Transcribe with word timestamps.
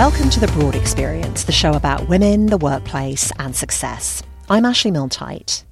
Welcome 0.00 0.30
to 0.30 0.40
The 0.40 0.46
Broad 0.52 0.76
Experience, 0.76 1.44
the 1.44 1.52
show 1.52 1.74
about 1.74 2.08
women, 2.08 2.46
the 2.46 2.56
workplace, 2.56 3.30
and 3.38 3.54
success. 3.54 4.22
I'm 4.48 4.64
Ashley 4.64 4.90
Milne-Tyte. 4.90 5.62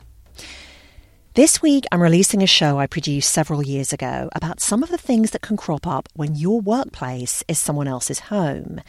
This 1.33 1.63
week, 1.63 1.87
I'm 1.91 2.03
releasing 2.03 2.43
a 2.43 2.47
show 2.47 2.79
I 2.79 2.89
produced 2.89 3.33
several 3.33 3.63
years 3.63 3.91
ago 3.91 4.29
about 4.35 4.61
some 4.61 4.83
of 4.83 4.91
the 4.91 4.99
things 4.99 5.31
that 5.31 5.41
can 5.41 5.57
crop 5.57 5.87
up 5.87 6.11
when 6.13 6.35
your 6.35 6.61
workplace 6.61 7.43
is 7.49 7.59
someone 7.59 7.89
else's 7.89 8.19
home. 8.19 8.83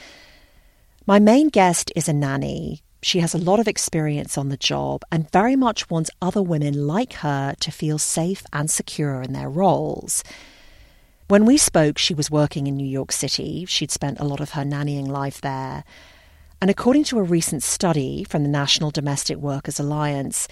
My 1.08 1.20
main 1.20 1.48
guest 1.48 1.90
is 1.96 2.10
a 2.10 2.14
nanny. 2.14 2.82
She 3.02 3.22
has 3.22 3.34
a 3.34 3.38
lot 3.38 3.62
of 3.62 3.68
experience 3.70 4.38
on 4.38 4.50
the 4.50 4.58
job 4.58 5.04
and 5.10 5.32
very 5.32 5.56
much 5.56 5.90
wants 5.90 6.12
other 6.22 6.44
women 6.44 6.86
like 6.86 7.14
her 7.14 7.56
to 7.62 7.72
feel 7.72 7.98
safe 7.98 8.44
and 8.52 8.70
secure 8.70 9.22
in 9.22 9.32
their 9.32 9.50
roles. 9.50 10.22
When 11.30 11.46
we 11.46 11.60
spoke, 11.60 12.00
she 12.00 12.16
was 12.16 12.32
working 12.32 12.66
in 12.66 12.76
New 12.76 12.88
York 12.88 13.12
City. 13.12 13.64
She'd 13.66 13.92
spent 13.92 14.20
a 14.20 14.24
lot 14.24 14.40
of 14.40 14.54
her 14.54 14.64
nannying 14.64 15.08
life 15.08 15.42
there. 15.42 15.84
And 16.60 16.72
according 16.72 17.04
to 17.04 17.20
a 17.20 17.24
recent 17.24 17.62
study 17.62 18.24
from 18.24 18.42
the 18.42 18.50
National 18.50 18.90
Domestic 18.90 19.38
Workers 19.38 19.80
Alliance, 19.80 20.48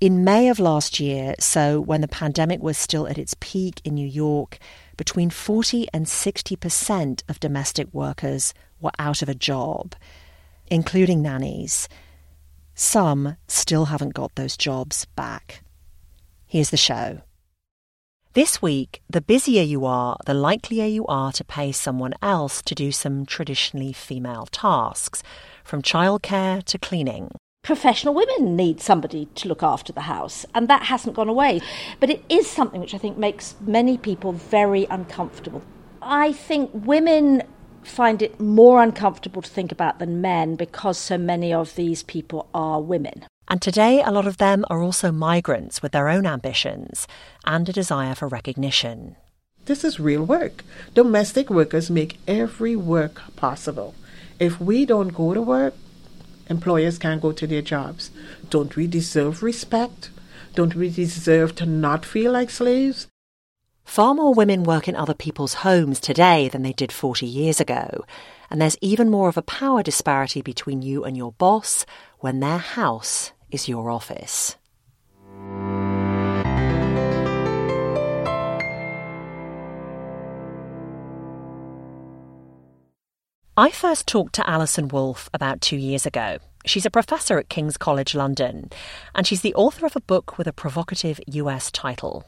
in 0.00 0.24
May 0.24 0.48
of 0.48 0.58
last 0.58 0.98
year, 0.98 1.34
so 1.38 1.78
when 1.78 2.00
the 2.00 2.08
pandemic 2.08 2.62
was 2.62 2.78
still 2.78 3.06
at 3.06 3.18
its 3.18 3.36
peak 3.38 3.82
in 3.84 3.96
New 3.96 4.08
York, 4.08 4.58
between 4.96 5.28
40 5.28 5.88
and 5.92 6.06
60% 6.06 7.22
of 7.28 7.38
domestic 7.38 7.92
workers 7.92 8.54
were 8.80 8.92
out 8.98 9.20
of 9.20 9.28
a 9.28 9.34
job, 9.34 9.94
including 10.68 11.20
nannies. 11.20 11.86
Some 12.74 13.36
still 13.46 13.84
haven't 13.84 14.14
got 14.14 14.36
those 14.36 14.56
jobs 14.56 15.04
back. 15.04 15.62
Here's 16.46 16.70
the 16.70 16.78
show. 16.78 17.20
This 18.34 18.60
week, 18.60 19.00
the 19.08 19.20
busier 19.20 19.62
you 19.62 19.86
are, 19.86 20.16
the 20.26 20.34
likelier 20.34 20.86
you 20.86 21.06
are 21.06 21.30
to 21.30 21.44
pay 21.44 21.70
someone 21.70 22.14
else 22.20 22.62
to 22.62 22.74
do 22.74 22.90
some 22.90 23.26
traditionally 23.26 23.92
female 23.92 24.46
tasks, 24.46 25.22
from 25.62 25.82
childcare 25.82 26.60
to 26.64 26.76
cleaning. 26.76 27.30
Professional 27.62 28.12
women 28.12 28.56
need 28.56 28.80
somebody 28.80 29.26
to 29.36 29.46
look 29.46 29.62
after 29.62 29.92
the 29.92 30.00
house, 30.00 30.44
and 30.52 30.66
that 30.66 30.82
hasn't 30.82 31.14
gone 31.14 31.28
away. 31.28 31.60
But 32.00 32.10
it 32.10 32.24
is 32.28 32.50
something 32.50 32.80
which 32.80 32.92
I 32.92 32.98
think 32.98 33.16
makes 33.16 33.54
many 33.60 33.96
people 33.96 34.32
very 34.32 34.86
uncomfortable. 34.90 35.62
I 36.02 36.32
think 36.32 36.72
women 36.74 37.44
find 37.84 38.20
it 38.20 38.40
more 38.40 38.82
uncomfortable 38.82 39.42
to 39.42 39.48
think 39.48 39.70
about 39.70 40.00
than 40.00 40.20
men 40.20 40.56
because 40.56 40.98
so 40.98 41.16
many 41.16 41.52
of 41.52 41.76
these 41.76 42.02
people 42.02 42.48
are 42.52 42.82
women. 42.82 43.26
And 43.48 43.60
today, 43.60 44.02
a 44.02 44.10
lot 44.10 44.26
of 44.26 44.38
them 44.38 44.64
are 44.70 44.82
also 44.82 45.12
migrants 45.12 45.82
with 45.82 45.92
their 45.92 46.08
own 46.08 46.26
ambitions 46.26 47.06
and 47.44 47.68
a 47.68 47.72
desire 47.72 48.14
for 48.14 48.28
recognition. 48.28 49.16
This 49.66 49.84
is 49.84 50.00
real 50.00 50.24
work. 50.24 50.62
Domestic 50.94 51.48
workers 51.50 51.90
make 51.90 52.18
every 52.26 52.76
work 52.76 53.22
possible. 53.36 53.94
If 54.38 54.60
we 54.60 54.84
don't 54.84 55.14
go 55.14 55.32
to 55.32 55.40
work, 55.40 55.74
employers 56.48 56.98
can't 56.98 57.22
go 57.22 57.32
to 57.32 57.46
their 57.46 57.62
jobs. 57.62 58.10
Don't 58.50 58.76
we 58.76 58.86
deserve 58.86 59.42
respect? 59.42 60.10
Don't 60.54 60.74
we 60.74 60.90
deserve 60.90 61.54
to 61.56 61.66
not 61.66 62.04
feel 62.04 62.32
like 62.32 62.50
slaves? 62.50 63.08
Far 63.84 64.14
more 64.14 64.34
women 64.34 64.62
work 64.64 64.88
in 64.88 64.96
other 64.96 65.14
people's 65.14 65.54
homes 65.54 66.00
today 66.00 66.48
than 66.48 66.62
they 66.62 66.72
did 66.72 66.90
40 66.90 67.26
years 67.26 67.60
ago. 67.60 68.04
And 68.50 68.60
there's 68.60 68.78
even 68.80 69.10
more 69.10 69.28
of 69.28 69.36
a 69.36 69.42
power 69.42 69.82
disparity 69.82 70.42
between 70.42 70.82
you 70.82 71.04
and 71.04 71.16
your 71.16 71.32
boss 71.32 71.86
when 72.24 72.40
their 72.40 72.56
house 72.56 73.32
is 73.50 73.68
your 73.68 73.90
office. 73.90 74.56
I 83.58 83.70
first 83.70 84.06
talked 84.06 84.34
to 84.36 84.48
Alison 84.48 84.88
Wolf 84.88 85.28
about 85.34 85.60
two 85.60 85.76
years 85.76 86.06
ago. 86.06 86.38
She's 86.64 86.86
a 86.86 86.90
professor 86.90 87.38
at 87.38 87.50
King's 87.50 87.76
College 87.76 88.14
London, 88.14 88.70
and 89.14 89.26
she's 89.26 89.42
the 89.42 89.54
author 89.54 89.84
of 89.84 89.94
a 89.94 90.00
book 90.00 90.38
with 90.38 90.46
a 90.46 90.52
provocative 90.54 91.20
US 91.26 91.70
title 91.70 92.24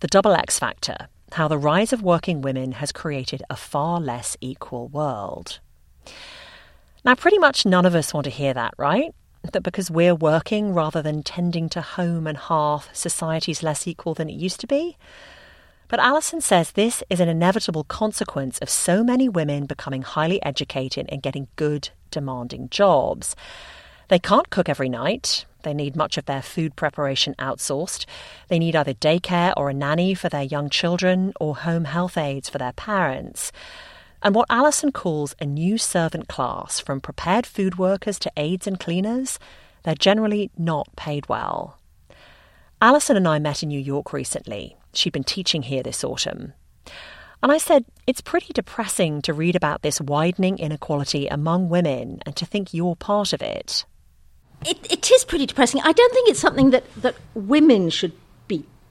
The 0.00 0.08
Double 0.08 0.34
X 0.34 0.58
Factor 0.58 1.08
How 1.32 1.48
the 1.48 1.56
Rise 1.56 1.94
of 1.94 2.02
Working 2.02 2.42
Women 2.42 2.72
Has 2.72 2.92
Created 2.92 3.42
a 3.48 3.56
Far 3.56 3.98
Less 3.98 4.36
Equal 4.42 4.88
World. 4.88 5.60
Now, 7.02 7.14
pretty 7.14 7.38
much 7.38 7.64
none 7.64 7.86
of 7.86 7.94
us 7.94 8.12
want 8.12 8.24
to 8.24 8.30
hear 8.30 8.52
that, 8.52 8.74
right? 8.76 9.14
That 9.50 9.62
because 9.62 9.90
we're 9.90 10.14
working 10.14 10.72
rather 10.72 11.02
than 11.02 11.22
tending 11.22 11.68
to 11.70 11.80
home 11.80 12.26
and 12.26 12.38
hearth, 12.38 12.88
society's 12.92 13.62
less 13.62 13.86
equal 13.88 14.14
than 14.14 14.30
it 14.30 14.34
used 14.34 14.60
to 14.60 14.66
be? 14.66 14.96
But 15.88 16.00
Alison 16.00 16.40
says 16.40 16.70
this 16.70 17.02
is 17.10 17.20
an 17.20 17.28
inevitable 17.28 17.84
consequence 17.84 18.58
of 18.58 18.70
so 18.70 19.04
many 19.04 19.28
women 19.28 19.66
becoming 19.66 20.02
highly 20.02 20.42
educated 20.42 21.06
and 21.10 21.20
getting 21.22 21.48
good, 21.56 21.90
demanding 22.10 22.70
jobs. 22.70 23.36
They 24.08 24.18
can't 24.18 24.48
cook 24.48 24.68
every 24.68 24.88
night. 24.88 25.44
They 25.64 25.74
need 25.74 25.96
much 25.96 26.16
of 26.16 26.24
their 26.24 26.40
food 26.42 26.76
preparation 26.76 27.34
outsourced. 27.38 28.06
They 28.48 28.58
need 28.58 28.74
either 28.74 28.94
daycare 28.94 29.52
or 29.56 29.70
a 29.70 29.74
nanny 29.74 30.14
for 30.14 30.28
their 30.28 30.42
young 30.42 30.70
children 30.70 31.32
or 31.40 31.56
home 31.56 31.84
health 31.84 32.16
aides 32.16 32.48
for 32.48 32.58
their 32.58 32.72
parents. 32.72 33.52
And 34.22 34.34
what 34.34 34.46
Alison 34.48 34.92
calls 34.92 35.34
a 35.40 35.44
new 35.44 35.76
servant 35.76 36.28
class, 36.28 36.78
from 36.78 37.00
prepared 37.00 37.44
food 37.44 37.76
workers 37.76 38.18
to 38.20 38.32
aides 38.36 38.66
and 38.66 38.78
cleaners, 38.78 39.38
they're 39.82 39.94
generally 39.96 40.50
not 40.56 40.94
paid 40.96 41.28
well. 41.28 41.78
Alison 42.80 43.16
and 43.16 43.26
I 43.26 43.38
met 43.40 43.62
in 43.62 43.68
New 43.68 43.80
York 43.80 44.12
recently. 44.12 44.76
She'd 44.94 45.12
been 45.12 45.24
teaching 45.24 45.62
here 45.62 45.82
this 45.82 46.04
autumn. 46.04 46.52
And 47.42 47.50
I 47.50 47.58
said, 47.58 47.84
It's 48.06 48.20
pretty 48.20 48.52
depressing 48.52 49.22
to 49.22 49.32
read 49.32 49.56
about 49.56 49.82
this 49.82 50.00
widening 50.00 50.58
inequality 50.58 51.26
among 51.26 51.68
women 51.68 52.22
and 52.24 52.36
to 52.36 52.46
think 52.46 52.72
you're 52.72 52.96
part 52.96 53.32
of 53.32 53.42
it. 53.42 53.84
It, 54.64 54.92
it 54.92 55.10
is 55.10 55.24
pretty 55.24 55.46
depressing. 55.46 55.80
I 55.82 55.92
don't 55.92 56.12
think 56.12 56.28
it's 56.28 56.38
something 56.38 56.70
that, 56.70 56.84
that 56.98 57.16
women 57.34 57.90
should 57.90 58.12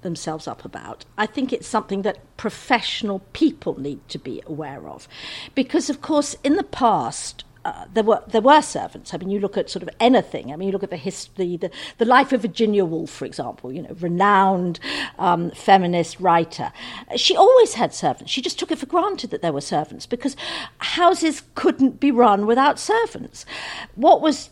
themselves 0.01 0.47
up 0.47 0.65
about. 0.65 1.05
I 1.17 1.25
think 1.25 1.53
it's 1.53 1.67
something 1.67 2.01
that 2.03 2.19
professional 2.37 3.19
people 3.33 3.79
need 3.79 4.07
to 4.09 4.19
be 4.19 4.41
aware 4.45 4.87
of. 4.87 5.07
Because, 5.55 5.89
of 5.89 6.01
course, 6.01 6.35
in 6.43 6.55
the 6.55 6.63
past, 6.63 7.43
uh, 7.63 7.85
there 7.93 8.03
were 8.03 8.23
there 8.27 8.41
were 8.41 8.61
servants. 8.61 9.13
I 9.13 9.17
mean, 9.17 9.29
you 9.29 9.39
look 9.39 9.55
at 9.55 9.69
sort 9.69 9.83
of 9.83 9.89
anything. 9.99 10.51
I 10.51 10.55
mean, 10.55 10.67
you 10.67 10.71
look 10.71 10.83
at 10.83 10.89
the 10.89 10.97
history, 10.97 11.57
the, 11.57 11.69
the 11.99 12.05
life 12.05 12.33
of 12.33 12.41
Virginia 12.41 12.83
Woolf, 12.83 13.11
for 13.11 13.25
example. 13.25 13.71
You 13.71 13.83
know, 13.83 13.95
renowned 13.99 14.79
um, 15.19 15.51
feminist 15.51 16.19
writer. 16.19 16.71
She 17.15 17.35
always 17.35 17.75
had 17.75 17.93
servants. 17.93 18.31
She 18.31 18.41
just 18.41 18.57
took 18.57 18.71
it 18.71 18.79
for 18.79 18.87
granted 18.87 19.29
that 19.29 19.43
there 19.43 19.53
were 19.53 19.61
servants 19.61 20.07
because 20.07 20.35
houses 20.79 21.43
couldn't 21.53 21.99
be 21.99 22.11
run 22.11 22.47
without 22.47 22.79
servants. 22.79 23.45
What 23.93 24.21
was 24.21 24.49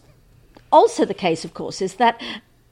also 0.72 1.04
the 1.04 1.16
case, 1.16 1.44
of 1.44 1.56
course, 1.56 1.82
is 1.82 1.96
that 1.96 2.22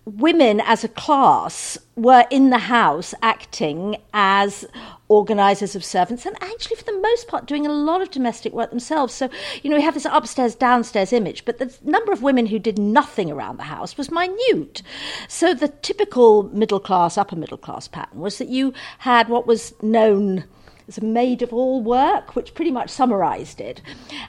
women 0.08 0.62
as 0.62 0.86
a 0.86 0.88
class 0.88 1.78
were 1.98 2.26
in 2.32 2.50
the 2.50 2.60
house 2.60 3.14
acting 3.22 3.98
as 4.14 4.66
organisers 5.10 5.76
of 5.76 5.84
servants 5.84 6.26
and 6.26 6.36
actually, 6.42 6.78
for 6.78 6.86
the 6.86 7.00
most 7.00 7.28
part, 7.28 7.46
doing 7.46 7.68
a 7.68 7.74
lot 7.74 8.02
of 8.02 8.10
domestic 8.10 8.54
work 8.54 8.70
themselves. 8.70 9.14
So, 9.14 9.30
you 9.62 9.70
know, 9.70 9.76
we 9.76 9.82
have 9.82 9.96
this 9.96 10.08
upstairs, 10.10 10.56
downstairs 10.56 11.12
image, 11.12 11.44
but 11.44 11.58
the 11.58 11.78
number 11.84 12.14
of 12.14 12.24
women 12.24 12.46
who 12.46 12.58
did 12.58 12.80
nothing 12.80 13.30
around 13.30 13.58
the 13.58 13.64
house 13.64 13.98
was 13.98 14.10
minute. 14.10 14.82
So, 15.28 15.54
the 15.54 15.68
typical 15.68 16.44
middle 16.44 16.80
class, 16.80 17.18
upper 17.18 17.36
middle 17.36 17.58
class 17.58 17.90
pattern 17.90 18.22
was 18.22 18.38
that 18.38 18.48
you 18.48 18.74
had 19.00 19.28
what 19.28 19.46
was 19.46 19.74
known 19.82 20.46
as 20.88 20.98
a 20.98 21.04
maid 21.04 21.42
of 21.42 21.52
all 21.52 21.82
work, 21.84 22.34
which 22.34 22.54
pretty 22.54 22.72
much 22.72 22.90
summarised 22.90 23.60
it. 23.60 23.82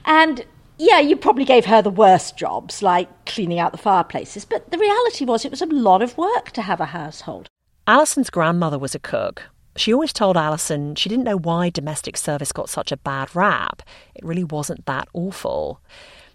And 0.03 0.45
yeah, 0.79 0.99
you 0.99 1.17
probably 1.17 1.43
gave 1.43 1.65
her 1.65 1.81
the 1.81 1.89
worst 1.89 2.37
jobs, 2.37 2.81
like 2.81 3.25
cleaning 3.25 3.59
out 3.59 3.73
the 3.73 3.77
fireplaces, 3.77 4.45
but 4.45 4.71
the 4.71 4.77
reality 4.77 5.25
was 5.25 5.43
it 5.43 5.51
was 5.51 5.61
a 5.61 5.65
lot 5.65 6.01
of 6.01 6.17
work 6.17 6.51
to 6.51 6.61
have 6.61 6.79
a 6.79 6.85
household. 6.85 7.47
Alison's 7.85 8.29
grandmother 8.29 8.79
was 8.79 8.95
a 8.95 8.99
cook. 8.99 9.43
She 9.75 9.93
always 9.93 10.13
told 10.13 10.37
Alison 10.37 10.95
she 10.95 11.09
didn't 11.09 11.25
know 11.25 11.37
why 11.37 11.69
domestic 11.69 12.15
service 12.15 12.53
got 12.53 12.69
such 12.69 12.91
a 12.91 12.97
bad 12.97 13.35
rap. 13.35 13.81
It 14.15 14.23
really 14.23 14.43
wasn't 14.43 14.85
that 14.85 15.09
awful. 15.13 15.81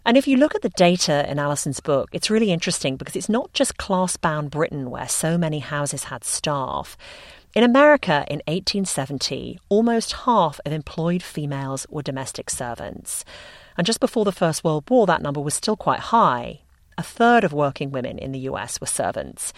And 0.06 0.18
if 0.18 0.28
you 0.28 0.36
look 0.36 0.54
at 0.54 0.60
the 0.60 0.68
data 0.70 1.28
in 1.30 1.38
Alison's 1.38 1.80
book, 1.80 2.10
it's 2.12 2.30
really 2.30 2.52
interesting 2.52 2.96
because 2.96 3.16
it's 3.16 3.30
not 3.30 3.52
just 3.54 3.78
class 3.78 4.18
bound 4.18 4.50
Britain 4.50 4.90
where 4.90 5.08
so 5.08 5.38
many 5.38 5.60
houses 5.60 6.04
had 6.04 6.22
staff. 6.22 6.98
In 7.54 7.64
America 7.64 8.26
in 8.28 8.42
1870, 8.46 9.58
almost 9.70 10.12
half 10.24 10.60
of 10.66 10.72
employed 10.72 11.22
females 11.22 11.86
were 11.88 12.02
domestic 12.02 12.50
servants. 12.50 13.24
And 13.76 13.86
just 13.86 14.00
before 14.00 14.24
the 14.24 14.32
First 14.32 14.64
World 14.64 14.88
War, 14.88 15.06
that 15.06 15.22
number 15.22 15.40
was 15.40 15.54
still 15.54 15.76
quite 15.76 16.00
high. 16.00 16.60
A 16.96 17.02
third 17.02 17.44
of 17.44 17.52
working 17.52 17.90
women 17.90 18.18
in 18.18 18.32
the 18.32 18.46
US 18.50 18.80
were 18.80 18.86
servants. 18.86 19.52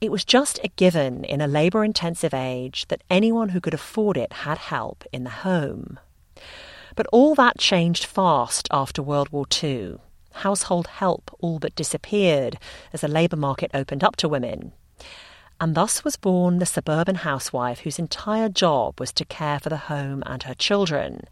It 0.00 0.10
was 0.10 0.24
just 0.24 0.58
a 0.64 0.68
given 0.68 1.24
in 1.24 1.42
a 1.42 1.46
labour 1.46 1.84
intensive 1.84 2.32
age 2.32 2.86
that 2.88 3.04
anyone 3.10 3.50
who 3.50 3.60
could 3.60 3.74
afford 3.74 4.16
it 4.16 4.32
had 4.32 4.56
help 4.56 5.04
in 5.12 5.24
the 5.24 5.30
home. 5.30 5.98
But 6.96 7.06
all 7.12 7.34
that 7.34 7.58
changed 7.58 8.06
fast 8.06 8.66
after 8.70 9.02
World 9.02 9.28
War 9.28 9.44
II. 9.62 9.98
Household 10.32 10.86
help 10.86 11.30
all 11.40 11.58
but 11.58 11.74
disappeared 11.74 12.58
as 12.92 13.02
the 13.02 13.08
labour 13.08 13.36
market 13.36 13.70
opened 13.74 14.02
up 14.02 14.16
to 14.16 14.28
women. 14.28 14.72
And 15.60 15.74
thus 15.74 16.02
was 16.02 16.16
born 16.16 16.58
the 16.58 16.66
suburban 16.66 17.16
housewife 17.16 17.80
whose 17.80 17.98
entire 17.98 18.48
job 18.48 18.98
was 18.98 19.12
to 19.12 19.26
care 19.26 19.58
for 19.58 19.68
the 19.68 19.76
home 19.76 20.22
and 20.24 20.44
her 20.44 20.54
children. 20.54 21.24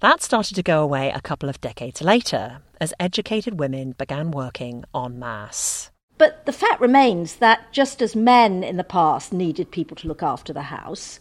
That 0.00 0.22
started 0.22 0.54
to 0.56 0.62
go 0.62 0.82
away 0.82 1.10
a 1.10 1.22
couple 1.22 1.48
of 1.48 1.60
decades 1.60 2.02
later 2.02 2.58
as 2.80 2.92
educated 3.00 3.58
women 3.58 3.92
began 3.92 4.30
working 4.30 4.84
en 4.94 5.18
masse. 5.18 5.90
But 6.18 6.44
the 6.44 6.52
fact 6.52 6.82
remains 6.82 7.36
that 7.36 7.72
just 7.72 8.02
as 8.02 8.14
men 8.14 8.62
in 8.62 8.76
the 8.76 8.84
past 8.84 9.32
needed 9.32 9.70
people 9.70 9.96
to 9.96 10.08
look 10.08 10.22
after 10.22 10.52
the 10.52 10.62
house, 10.62 11.18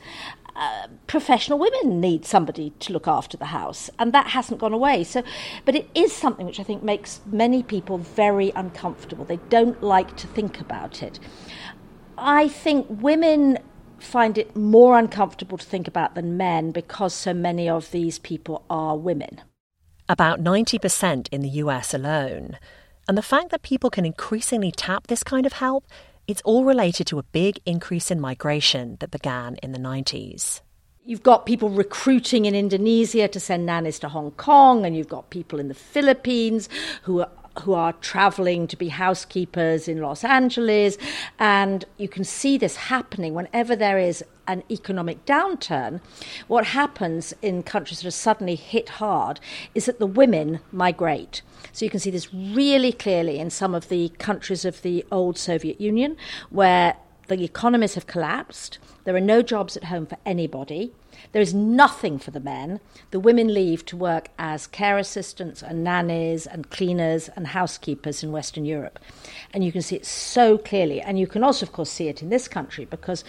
uh, 0.58 0.88
professional 1.08 1.58
women 1.58 2.02
need 2.02 2.26
somebody 2.26 2.72
to 2.80 2.92
look 2.92 3.08
after 3.08 3.38
the 3.38 3.46
house, 3.46 3.90
and 3.98 4.14
that 4.14 4.28
hasn't 4.28 4.60
gone 4.60 4.74
away. 4.74 5.06
So, 5.06 5.24
but 5.64 5.76
it 5.76 5.90
is 5.96 6.12
something 6.12 6.46
which 6.46 6.60
I 6.60 6.64
think 6.64 6.84
makes 6.84 7.22
many 7.26 7.64
people 7.64 7.98
very 7.98 8.52
uncomfortable. 8.58 9.24
They 9.24 9.40
don't 9.50 9.82
like 9.82 10.18
to 10.18 10.28
think 10.28 10.60
about 10.60 11.02
it. 11.02 11.20
I 12.18 12.50
think 12.50 12.88
women 12.90 13.60
find 14.06 14.38
it 14.38 14.56
more 14.56 14.98
uncomfortable 14.98 15.58
to 15.58 15.66
think 15.66 15.88
about 15.88 16.16
than 16.16 16.38
men 16.38 16.72
because 16.72 17.14
so 17.14 17.34
many 17.34 17.68
of 17.68 17.92
these 17.92 18.20
people 18.20 18.64
are 18.70 18.98
women. 18.98 19.42
About 20.08 20.40
90% 20.40 21.28
in 21.32 21.42
the 21.42 21.50
US 21.50 21.94
alone. 21.94 22.58
And 23.08 23.18
the 23.18 23.22
fact 23.22 23.50
that 23.50 23.62
people 23.62 23.90
can 23.90 24.06
increasingly 24.06 24.72
tap 24.72 25.08
this 25.08 25.24
kind 25.24 25.46
of 25.46 25.54
help 25.54 25.86
it's 26.28 26.42
all 26.42 26.66
related 26.66 27.06
to 27.08 27.20
a 27.20 27.24
big 27.24 27.60
increase 27.66 28.10
in 28.10 28.20
migration 28.20 28.98
that 29.00 29.12
began 29.12 29.58
in 29.62 29.72
the 29.74 29.80
90s. 29.80 30.62
You've 31.04 31.22
got 31.22 31.46
people 31.46 31.70
recruiting 31.70 32.46
in 32.46 32.56
Indonesia 32.56 33.28
to 33.28 33.40
send 33.40 33.68
nannies 33.68 34.00
to 34.00 34.10
Hong 34.10 34.32
Kong, 34.32 34.86
and 34.86 34.98
you've 34.98 35.08
got 35.08 35.30
people 35.30 35.60
in 35.60 35.68
the 35.68 35.76
Philippines 35.76 36.68
who 37.04 37.22
are 37.22 37.30
who 37.60 37.74
are 37.74 37.94
traveling 37.94 38.68
to 38.68 38.78
be 38.78 38.90
housekeepers 38.90 39.88
in 39.88 40.02
Los 40.02 40.24
Angeles. 40.24 40.98
And 41.40 41.86
you 41.98 42.08
can 42.08 42.24
see 42.24 42.58
this 42.58 42.76
happening 42.76 43.34
whenever 43.34 43.76
there 43.76 43.98
is 43.98 44.24
an 44.48 44.64
economic 44.70 45.26
downturn. 45.26 46.02
What 46.48 46.68
happens 46.68 47.34
in 47.42 47.64
countries 47.64 48.02
that 48.02 48.08
are 48.08 48.12
suddenly 48.12 48.56
hit 48.56 48.90
hard 48.90 49.40
is 49.74 49.86
that 49.86 50.00
the 50.00 50.06
women 50.06 50.60
migrate. 50.72 51.42
So 51.72 51.86
you 51.86 51.92
can 51.92 52.00
see 52.00 52.12
this 52.12 52.34
really 52.34 52.92
clearly 52.92 53.40
in 53.40 53.50
some 53.50 53.74
of 53.74 53.90
the 53.90 54.10
countries 54.20 54.66
of 54.66 54.82
the 54.82 55.06
old 55.12 55.38
Soviet 55.38 55.82
Union 55.82 56.16
where 56.50 56.96
the 57.28 57.44
economies 57.44 57.96
have 57.96 58.08
collapsed. 58.08 58.78
There 59.04 59.16
are 59.16 59.22
no 59.22 59.42
jobs 59.42 59.76
at 59.76 59.86
home 59.86 60.06
for 60.06 60.18
anybody. 60.26 60.94
There 61.32 61.42
is 61.42 61.54
nothing 61.54 62.20
for 62.20 62.32
the 62.32 62.40
men. 62.40 62.80
The 63.12 63.20
women 63.20 63.54
leave 63.54 63.86
to 63.88 63.98
work 63.98 64.30
as 64.38 64.68
care 64.68 64.98
assistants 64.98 65.62
and 65.62 65.84
nannies 65.84 66.46
and 66.46 66.70
cleaners 66.70 67.30
and 67.36 67.48
housekeepers 67.48 68.24
in 68.24 68.32
Western 68.32 68.66
Europe. 68.66 69.00
And 69.54 69.64
you 69.64 69.72
can 69.72 69.82
see 69.82 69.96
it 69.96 70.06
so 70.06 70.58
clearly. 70.58 71.02
And 71.02 71.20
you 71.20 71.28
can 71.28 71.44
also, 71.44 71.66
of 71.66 71.72
course, 71.72 71.92
see 71.92 72.08
it 72.08 72.22
in 72.22 72.30
this 72.30 72.48
country 72.48 72.86
because 72.86 73.24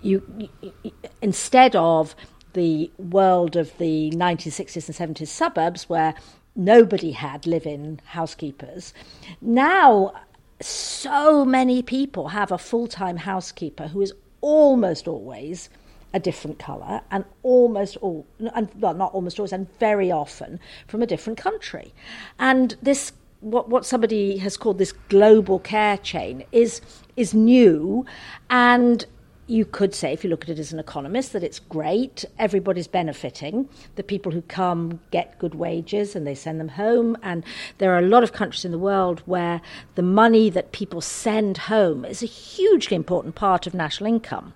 you, 0.00 0.22
you 0.60 0.72
instead 1.20 1.76
of 1.76 2.14
the 2.52 2.90
world 2.98 3.56
of 3.56 3.76
the 3.78 4.10
1960s 4.10 5.00
and 5.00 5.16
70s 5.16 5.28
suburbs 5.28 5.88
where 5.88 6.14
nobody 6.54 7.12
had 7.12 7.46
live 7.46 7.66
in 7.66 8.00
housekeepers, 8.04 8.92
now 9.40 10.12
so 10.60 11.44
many 11.44 11.82
people 11.82 12.28
have 12.28 12.52
a 12.52 12.58
full 12.58 12.86
time 12.86 13.16
housekeeper 13.16 13.88
who 13.88 14.00
is 14.00 14.12
almost 14.40 15.08
always 15.08 15.68
a 16.14 16.20
different 16.20 16.58
colour 16.58 17.00
and 17.10 17.24
almost 17.42 17.96
all, 17.98 18.26
and, 18.54 18.68
well, 18.78 18.94
not 18.94 19.12
almost 19.14 19.38
always, 19.38 19.52
and 19.52 19.66
very 19.78 20.10
often 20.10 20.60
from 20.86 21.02
a 21.02 21.06
different 21.06 21.38
country. 21.38 21.92
And 22.38 22.76
this, 22.82 23.12
what, 23.40 23.68
what 23.68 23.86
somebody 23.86 24.38
has 24.38 24.56
called 24.56 24.78
this 24.78 24.92
global 24.92 25.58
care 25.58 25.98
chain, 25.98 26.44
is, 26.52 26.80
is 27.16 27.34
new 27.34 28.04
and 28.50 29.06
you 29.48 29.64
could 29.64 29.94
say, 29.94 30.12
if 30.12 30.22
you 30.22 30.30
look 30.30 30.44
at 30.44 30.50
it 30.50 30.58
as 30.58 30.72
an 30.72 30.78
economist, 30.78 31.32
that 31.32 31.42
it's 31.42 31.58
great. 31.58 32.24
Everybody's 32.38 32.86
benefiting. 32.86 33.68
The 33.96 34.02
people 34.02 34.32
who 34.32 34.40
come 34.42 35.00
get 35.10 35.38
good 35.38 35.54
wages 35.54 36.14
and 36.14 36.26
they 36.26 36.34
send 36.34 36.60
them 36.60 36.68
home. 36.68 37.18
And 37.22 37.44
there 37.78 37.92
are 37.92 37.98
a 37.98 38.08
lot 38.08 38.22
of 38.22 38.32
countries 38.32 38.64
in 38.64 38.70
the 38.70 38.78
world 38.78 39.20
where 39.26 39.60
the 39.96 40.02
money 40.02 40.48
that 40.50 40.72
people 40.72 41.00
send 41.00 41.58
home 41.58 42.04
is 42.04 42.22
a 42.22 42.26
hugely 42.26 42.94
important 42.94 43.34
part 43.34 43.66
of 43.66 43.74
national 43.74 44.08
income. 44.08 44.54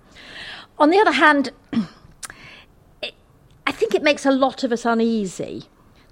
On 0.79 0.91
the 0.91 0.99
other 0.99 1.11
hand, 1.11 1.51
it, 3.01 3.13
I 3.67 3.71
think 3.71 3.95
it 3.95 4.03
makes 4.03 4.25
a 4.25 4.31
lot 4.31 4.63
of 4.63 4.71
us 4.71 4.85
uneasy. 4.85 5.65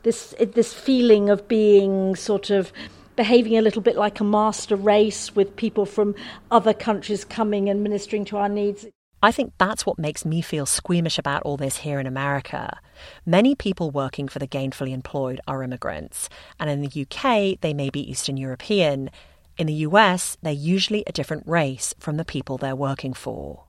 This 0.04 0.36
this 0.40 0.74
feeling 0.74 1.30
of 1.30 1.48
being 1.48 2.16
sort 2.16 2.50
of 2.50 2.72
behaving 3.16 3.58
a 3.58 3.62
little 3.62 3.82
bit 3.82 3.96
like 3.96 4.20
a 4.20 4.24
master 4.24 4.76
race 4.76 5.36
with 5.36 5.56
people 5.56 5.86
from 5.86 6.16
other 6.52 6.74
countries 6.74 7.24
coming 7.24 7.70
and 7.70 7.82
ministering 7.82 8.26
to 8.26 8.38
our 8.38 8.50
needs. 8.50 8.86
I 9.24 9.32
think 9.32 9.54
that's 9.58 9.86
what 9.86 9.98
makes 9.98 10.26
me 10.26 10.42
feel 10.42 10.66
squeamish 10.66 11.18
about 11.18 11.42
all 11.44 11.58
this 11.58 11.78
here 11.78 12.00
in 12.00 12.06
America. 12.06 12.80
Many 13.26 13.56
people 13.56 13.90
working 13.90 14.28
for 14.28 14.38
the 14.38 14.48
gainfully 14.48 14.92
employed 14.92 15.42
are 15.48 15.64
immigrants, 15.64 16.30
and 16.60 16.70
in 16.70 16.82
the 16.82 17.02
UK, 17.04 17.60
they 17.62 17.74
may 17.74 17.90
be 17.90 18.12
Eastern 18.12 18.38
European. 18.38 19.10
In 19.58 19.68
the 19.68 19.86
US, 19.88 20.38
they're 20.42 20.52
usually 20.54 21.04
a 21.08 21.12
different 21.12 21.48
race 21.48 21.96
from 21.98 22.18
the 22.18 22.26
people 22.26 22.58
they're 22.58 22.76
working 22.76 23.14
for. 23.14 23.65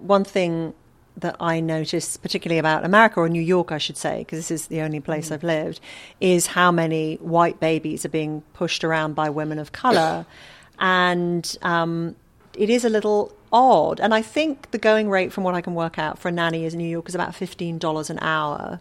One 0.00 0.24
thing 0.24 0.74
that 1.16 1.36
I 1.40 1.60
notice, 1.60 2.16
particularly 2.16 2.58
about 2.58 2.84
America 2.84 3.20
or 3.20 3.28
New 3.28 3.42
York, 3.42 3.72
I 3.72 3.78
should 3.78 3.96
say, 3.96 4.20
because 4.20 4.38
this 4.38 4.50
is 4.50 4.66
the 4.68 4.80
only 4.80 5.00
place 5.00 5.30
mm. 5.30 5.32
I've 5.32 5.42
lived, 5.42 5.80
is 6.20 6.48
how 6.48 6.70
many 6.70 7.16
white 7.16 7.58
babies 7.60 8.04
are 8.04 8.08
being 8.10 8.42
pushed 8.54 8.84
around 8.84 9.14
by 9.14 9.28
women 9.30 9.58
of 9.58 9.72
color. 9.72 10.26
and 10.78 11.56
um, 11.62 12.14
it 12.54 12.70
is 12.70 12.84
a 12.84 12.88
little 12.88 13.34
odd. 13.52 14.00
And 14.00 14.14
I 14.14 14.22
think 14.22 14.70
the 14.70 14.78
going 14.78 15.10
rate, 15.10 15.32
from 15.32 15.44
what 15.44 15.54
I 15.54 15.60
can 15.60 15.74
work 15.74 15.98
out, 15.98 16.18
for 16.18 16.28
a 16.28 16.32
nanny 16.32 16.64
in 16.64 16.78
New 16.78 16.88
York 16.88 17.08
is 17.08 17.14
about 17.14 17.32
$15 17.32 18.10
an 18.10 18.18
hour. 18.20 18.80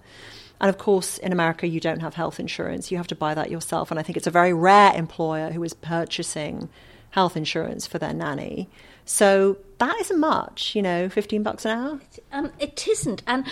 And 0.59 0.69
of 0.69 0.77
course, 0.77 1.17
in 1.19 1.31
America, 1.31 1.67
you 1.67 1.79
don't 1.79 2.01
have 2.01 2.15
health 2.15 2.39
insurance. 2.39 2.91
You 2.91 2.97
have 2.97 3.07
to 3.07 3.15
buy 3.15 3.33
that 3.33 3.51
yourself. 3.51 3.91
And 3.91 3.99
I 3.99 4.03
think 4.03 4.17
it's 4.17 4.27
a 4.27 4.31
very 4.31 4.53
rare 4.53 4.93
employer 4.95 5.51
who 5.51 5.63
is 5.63 5.73
purchasing 5.73 6.69
health 7.11 7.37
insurance 7.37 7.87
for 7.87 7.99
their 7.99 8.13
nanny. 8.13 8.69
So 9.07 9.57
that 9.77 9.95
isn't 10.01 10.19
much, 10.19 10.75
you 10.75 10.81
know, 10.81 11.07
15 11.07 11.41
bucks 11.41 11.65
an 11.65 11.71
hour. 11.71 11.99
Um, 12.33 12.51
it 12.59 12.87
isn't. 12.87 13.23
And 13.25 13.45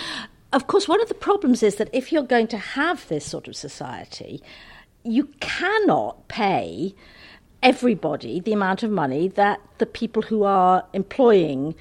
of 0.52 0.66
course, 0.66 0.86
one 0.86 1.00
of 1.00 1.08
the 1.08 1.14
problems 1.14 1.62
is 1.62 1.76
that 1.76 1.88
if 1.92 2.12
you're 2.12 2.22
going 2.22 2.46
to 2.48 2.58
have 2.58 3.08
this 3.08 3.24
sort 3.24 3.48
of 3.48 3.56
society, 3.56 4.42
you 5.02 5.24
cannot 5.40 6.28
pay 6.28 6.94
everybody 7.62 8.38
the 8.38 8.52
amount 8.52 8.82
of 8.82 8.90
money 8.90 9.28
that 9.28 9.60
the 9.78 9.86
people 9.86 10.22
who 10.22 10.44
are 10.44 10.84
employing 10.92 11.74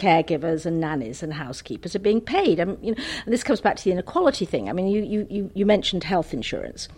caregivers 0.00 0.64
and 0.64 0.80
nannies 0.80 1.22
and 1.22 1.34
housekeepers 1.34 1.94
are 1.94 2.00
being 2.00 2.22
paid. 2.22 2.58
I 2.58 2.64
mean, 2.64 2.78
you 2.82 2.94
know, 2.94 3.02
and 3.24 3.32
this 3.32 3.42
comes 3.42 3.60
back 3.60 3.76
to 3.76 3.84
the 3.84 3.92
inequality 3.92 4.46
thing. 4.46 4.70
I 4.70 4.72
mean, 4.72 4.88
you, 4.88 5.26
you, 5.28 5.50
you 5.54 5.66
mentioned 5.66 6.04
health 6.04 6.32
insurance. 6.32 6.88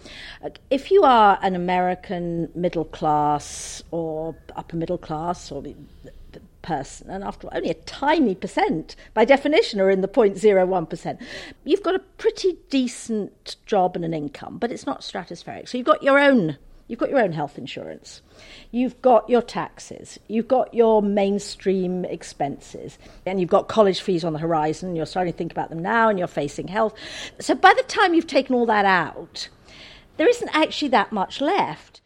If 0.71 0.91
you 0.93 1.03
are 1.03 1.37
an 1.43 1.57
American 1.57 2.51
middle 2.55 2.85
class 2.85 3.83
or 3.91 4.37
upper 4.55 4.77
middle 4.77 4.99
class 4.99 5.51
or 5.51 5.65
person, 6.63 7.11
and 7.11 7.25
after 7.25 7.49
all, 7.49 7.57
only 7.57 7.71
a 7.71 7.75
tiny 7.75 8.37
percent, 8.37 8.95
by 9.15 9.25
definition, 9.25 9.81
are 9.81 9.91
in 9.91 10.01
the 10.01 10.09
0.01%. 10.09 11.21
You've 11.65 11.83
got 11.83 11.97
a 11.97 11.99
pretty 11.99 12.59
decent 12.71 13.57
job 13.67 13.97
and 13.97 14.05
an 14.05 14.15
income, 14.15 14.59
but 14.59 14.71
it's 14.71 14.87
not 14.87 15.01
stratospheric. 15.01 15.69
So 15.69 15.77
you've 15.77 15.89
got 15.89 16.05
your 16.05 16.21
own 16.21 16.57
You've 16.89 16.99
got 16.99 17.11
your 17.11 17.21
own 17.21 17.33
health 17.33 17.59
insurance. 17.59 18.23
You've 18.71 19.01
got 19.01 19.29
your 19.29 19.43
taxes. 19.43 20.19
You've 20.29 20.49
got 20.49 20.75
your 20.75 21.03
mainstream 21.03 22.05
expenses. 22.05 22.99
And 23.25 23.41
you've 23.41 23.51
got 23.51 23.69
college 23.69 24.01
fees 24.01 24.25
on 24.25 24.33
the 24.33 24.39
horizon. 24.39 24.97
You're 24.97 25.07
starting 25.07 25.33
to 25.33 25.37
think 25.37 25.53
about 25.53 25.71
them 25.71 25.81
now 25.81 26.09
and 26.09 26.19
you're 26.19 26.29
facing 26.29 26.69
health. 26.69 26.95
So 27.41 27.55
by 27.55 27.73
the 27.75 27.85
time 27.85 28.15
you've 28.15 28.27
taken 28.27 28.55
all 28.55 28.67
that 28.67 28.85
out, 28.85 29.49
there 30.17 30.29
isn't 30.29 30.55
actually 30.55 30.89
that 30.89 31.13
much 31.13 31.41
left. 31.41 32.03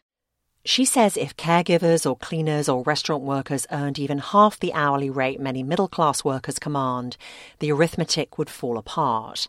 She 0.64 0.84
says 0.84 1.16
if 1.16 1.36
caregivers 1.36 2.08
or 2.10 2.16
cleaners 2.16 2.68
or 2.68 2.82
restaurant 2.82 3.22
workers 3.22 3.68
earned 3.70 4.00
even 4.00 4.18
half 4.18 4.58
the 4.58 4.74
hourly 4.74 5.08
rate 5.08 5.38
many 5.38 5.62
middle 5.62 5.86
class 5.86 6.24
workers 6.24 6.58
command, 6.58 7.16
the 7.60 7.70
arithmetic 7.70 8.36
would 8.36 8.50
fall 8.50 8.76
apart. 8.76 9.46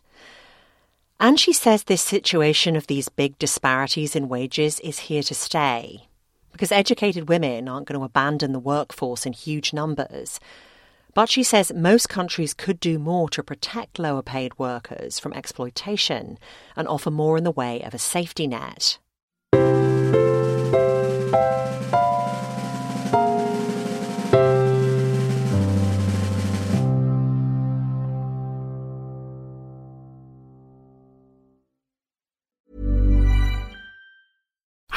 And 1.20 1.38
she 1.40 1.52
says 1.52 1.84
this 1.84 2.02
situation 2.02 2.76
of 2.76 2.86
these 2.86 3.08
big 3.08 3.38
disparities 3.38 4.14
in 4.14 4.28
wages 4.28 4.78
is 4.80 5.00
here 5.00 5.22
to 5.24 5.34
stay. 5.34 6.06
Because 6.52 6.70
educated 6.70 7.28
women 7.28 7.68
aren't 7.68 7.88
going 7.88 7.98
to 7.98 8.04
abandon 8.04 8.52
the 8.52 8.60
workforce 8.60 9.26
in 9.26 9.32
huge 9.32 9.72
numbers. 9.72 10.38
But 11.14 11.28
she 11.28 11.42
says 11.42 11.72
most 11.74 12.08
countries 12.08 12.54
could 12.54 12.78
do 12.78 13.00
more 13.00 13.28
to 13.30 13.42
protect 13.42 13.98
lower 13.98 14.22
paid 14.22 14.58
workers 14.58 15.18
from 15.18 15.32
exploitation 15.32 16.38
and 16.76 16.86
offer 16.86 17.10
more 17.10 17.36
in 17.36 17.44
the 17.44 17.50
way 17.50 17.82
of 17.82 17.94
a 17.94 17.98
safety 17.98 18.46
net. 18.46 18.98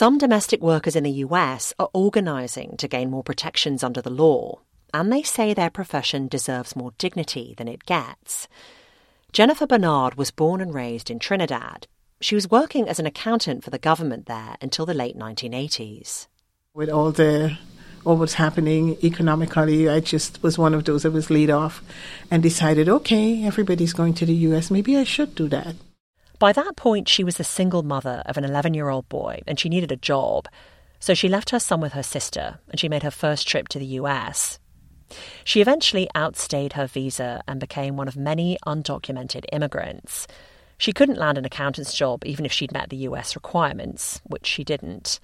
Some 0.00 0.16
domestic 0.16 0.62
workers 0.62 0.96
in 0.96 1.04
the 1.04 1.20
US 1.26 1.74
are 1.78 1.90
organising 1.92 2.78
to 2.78 2.88
gain 2.88 3.10
more 3.10 3.22
protections 3.22 3.84
under 3.84 4.00
the 4.00 4.08
law, 4.08 4.60
and 4.94 5.12
they 5.12 5.22
say 5.22 5.52
their 5.52 5.68
profession 5.68 6.26
deserves 6.26 6.74
more 6.74 6.92
dignity 6.96 7.54
than 7.58 7.68
it 7.68 7.84
gets. 7.84 8.48
Jennifer 9.30 9.66
Bernard 9.66 10.14
was 10.14 10.30
born 10.30 10.62
and 10.62 10.72
raised 10.72 11.10
in 11.10 11.18
Trinidad. 11.18 11.86
She 12.18 12.34
was 12.34 12.50
working 12.50 12.88
as 12.88 12.98
an 12.98 13.04
accountant 13.04 13.62
for 13.62 13.68
the 13.68 13.78
government 13.78 14.24
there 14.24 14.56
until 14.62 14.86
the 14.86 14.94
late 14.94 15.18
1980s. 15.18 16.28
With 16.72 16.88
all 16.88 17.12
the 17.12 17.58
what 18.02 18.16
was 18.16 18.32
happening 18.32 18.96
economically, 19.04 19.86
I 19.86 20.00
just 20.00 20.42
was 20.42 20.56
one 20.56 20.72
of 20.72 20.84
those 20.84 21.02
that 21.02 21.10
was 21.10 21.28
laid 21.28 21.50
off 21.50 21.82
and 22.30 22.42
decided, 22.42 22.88
okay, 22.88 23.44
everybody's 23.44 23.92
going 23.92 24.14
to 24.14 24.24
the 24.24 24.48
US, 24.48 24.70
maybe 24.70 24.96
I 24.96 25.04
should 25.04 25.34
do 25.34 25.46
that. 25.48 25.74
By 26.40 26.52
that 26.54 26.74
point, 26.74 27.06
she 27.06 27.22
was 27.22 27.36
the 27.36 27.44
single 27.44 27.82
mother 27.82 28.22
of 28.24 28.38
an 28.38 28.44
11 28.44 28.72
year 28.72 28.88
old 28.88 29.06
boy 29.10 29.42
and 29.46 29.60
she 29.60 29.68
needed 29.68 29.92
a 29.92 29.96
job. 29.96 30.48
So 30.98 31.12
she 31.12 31.28
left 31.28 31.50
her 31.50 31.60
son 31.60 31.82
with 31.82 31.92
her 31.92 32.02
sister 32.02 32.58
and 32.70 32.80
she 32.80 32.88
made 32.88 33.02
her 33.02 33.10
first 33.10 33.46
trip 33.46 33.68
to 33.68 33.78
the 33.78 34.00
US. 34.00 34.58
She 35.44 35.60
eventually 35.60 36.08
outstayed 36.14 36.72
her 36.72 36.86
visa 36.86 37.42
and 37.46 37.60
became 37.60 37.96
one 37.96 38.08
of 38.08 38.16
many 38.16 38.56
undocumented 38.66 39.44
immigrants. 39.52 40.26
She 40.78 40.94
couldn't 40.94 41.18
land 41.18 41.36
an 41.36 41.44
accountant's 41.44 41.92
job 41.92 42.24
even 42.24 42.46
if 42.46 42.52
she'd 42.52 42.72
met 42.72 42.88
the 42.88 43.04
US 43.08 43.36
requirements, 43.36 44.22
which 44.24 44.46
she 44.46 44.64
didn't. 44.64 45.20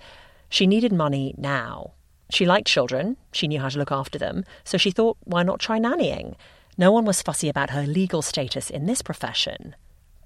She 0.50 0.66
needed 0.66 0.92
money 0.92 1.34
now. 1.38 1.92
She 2.28 2.44
liked 2.44 2.66
children, 2.66 3.16
she 3.32 3.48
knew 3.48 3.60
how 3.60 3.70
to 3.70 3.78
look 3.78 3.92
after 3.92 4.18
them, 4.18 4.44
so 4.64 4.76
she 4.76 4.90
thought, 4.90 5.16
why 5.24 5.44
not 5.44 5.60
try 5.60 5.78
nannying? 5.78 6.34
No 6.76 6.92
one 6.92 7.06
was 7.06 7.22
fussy 7.22 7.48
about 7.48 7.70
her 7.70 7.86
legal 7.86 8.20
status 8.20 8.68
in 8.68 8.84
this 8.84 9.00
profession. 9.00 9.74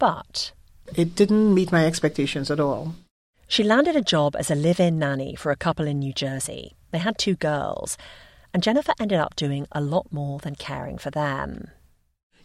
But 0.01 0.51
it 0.95 1.15
didn't 1.15 1.55
meet 1.55 1.73
my 1.73 1.87
expectations 1.87 2.51
at 2.51 2.61
all. 2.61 2.95
She 3.49 3.65
landed 3.65 3.97
a 3.97 4.03
job 4.03 4.37
as 4.37 4.51
a 4.51 4.55
live 4.55 4.79
in 4.79 4.99
nanny 4.99 5.35
for 5.35 5.51
a 5.51 5.57
couple 5.57 5.87
in 5.87 5.99
New 5.99 6.13
Jersey. 6.13 6.77
They 6.93 6.99
had 6.99 7.19
two 7.19 7.35
girls, 7.35 7.99
and 8.55 8.63
Jennifer 8.63 8.93
ended 9.01 9.19
up 9.19 9.35
doing 9.37 9.67
a 9.73 9.81
lot 9.81 10.13
more 10.13 10.39
than 10.39 10.55
caring 10.55 10.99
for 10.99 11.11
them. 11.11 11.71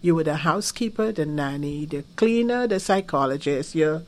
You 0.02 0.16
were 0.16 0.24
the 0.24 0.38
housekeeper, 0.38 1.12
the 1.12 1.26
nanny, 1.26 1.86
the 1.86 2.04
cleaner, 2.16 2.68
the 2.68 2.80
psychologist. 2.80 3.76
You, 3.76 4.04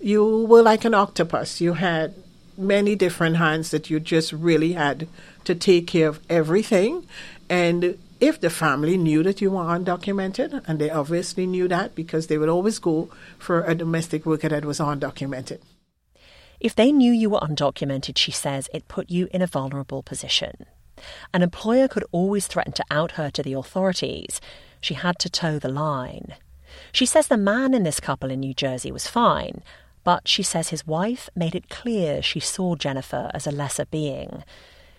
you 0.00 0.46
were 0.46 0.62
like 0.62 0.84
an 0.84 0.94
octopus. 0.94 1.60
You 1.60 1.74
had 1.74 2.14
many 2.56 2.96
different 2.96 3.36
hands 3.36 3.70
that 3.70 3.88
you 3.88 4.00
just 4.00 4.32
really 4.32 4.72
had 4.72 5.06
to 5.44 5.54
take 5.54 5.86
care 5.86 6.08
of 6.08 6.20
everything. 6.28 7.06
And 7.48 7.98
if 8.20 8.40
the 8.40 8.50
family 8.50 8.96
knew 8.96 9.22
that 9.22 9.40
you 9.40 9.50
were 9.50 9.64
undocumented, 9.64 10.62
and 10.66 10.78
they 10.78 10.90
obviously 10.90 11.46
knew 11.46 11.68
that 11.68 11.94
because 11.94 12.26
they 12.26 12.38
would 12.38 12.48
always 12.48 12.78
go 12.78 13.10
for 13.38 13.64
a 13.64 13.74
domestic 13.74 14.26
worker 14.26 14.48
that 14.48 14.64
was 14.64 14.80
undocumented. 14.80 15.60
If 16.60 16.74
they 16.74 16.90
knew 16.90 17.12
you 17.12 17.30
were 17.30 17.40
undocumented, 17.40 18.18
she 18.18 18.32
says, 18.32 18.68
it 18.74 18.88
put 18.88 19.10
you 19.10 19.28
in 19.32 19.42
a 19.42 19.46
vulnerable 19.46 20.02
position. 20.02 20.66
An 21.32 21.42
employer 21.42 21.86
could 21.86 22.04
always 22.10 22.48
threaten 22.48 22.72
to 22.72 22.84
out 22.90 23.12
her 23.12 23.30
to 23.30 23.42
the 23.42 23.52
authorities. 23.52 24.40
She 24.80 24.94
had 24.94 25.18
to 25.20 25.30
toe 25.30 25.58
the 25.58 25.68
line. 25.68 26.34
She 26.92 27.06
says 27.06 27.28
the 27.28 27.36
man 27.36 27.74
in 27.74 27.84
this 27.84 28.00
couple 28.00 28.30
in 28.30 28.40
New 28.40 28.54
Jersey 28.54 28.90
was 28.90 29.06
fine, 29.06 29.62
but 30.04 30.26
she 30.26 30.42
says 30.42 30.68
his 30.68 30.86
wife 30.86 31.28
made 31.36 31.54
it 31.54 31.68
clear 31.68 32.22
she 32.22 32.40
saw 32.40 32.74
Jennifer 32.74 33.30
as 33.34 33.46
a 33.46 33.52
lesser 33.52 33.86
being. 33.86 34.42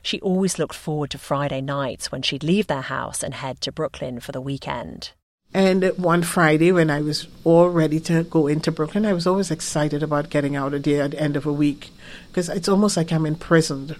She 0.01 0.19
always 0.21 0.57
looked 0.57 0.75
forward 0.75 1.09
to 1.11 1.17
Friday 1.17 1.61
nights 1.61 2.11
when 2.11 2.21
she'd 2.21 2.43
leave 2.43 2.67
their 2.67 2.81
house 2.81 3.23
and 3.23 3.33
head 3.33 3.61
to 3.61 3.71
Brooklyn 3.71 4.19
for 4.19 4.31
the 4.31 4.41
weekend. 4.41 5.11
And 5.53 5.83
one 5.97 6.21
Friday, 6.21 6.71
when 6.71 6.91
I 6.91 7.01
was 7.01 7.27
all 7.43 7.69
ready 7.69 7.99
to 8.01 8.23
go 8.23 8.45
into 8.45 8.71
Brooklyn, 8.71 9.05
I 9.05 9.13
was 9.13 9.25
always 9.25 9.49
excited 9.49 10.03
about 10.03 10.29
getting 10.29 10.55
out 10.55 10.75
of 10.75 10.83
there 10.83 11.03
at 11.03 11.11
the 11.11 11.19
end 11.19 11.35
of 11.35 11.45
a 11.45 11.53
week 11.53 11.89
because 12.27 12.49
it's 12.49 12.69
almost 12.69 12.95
like 12.95 13.11
I'm 13.11 13.25
imprisoned. 13.25 13.95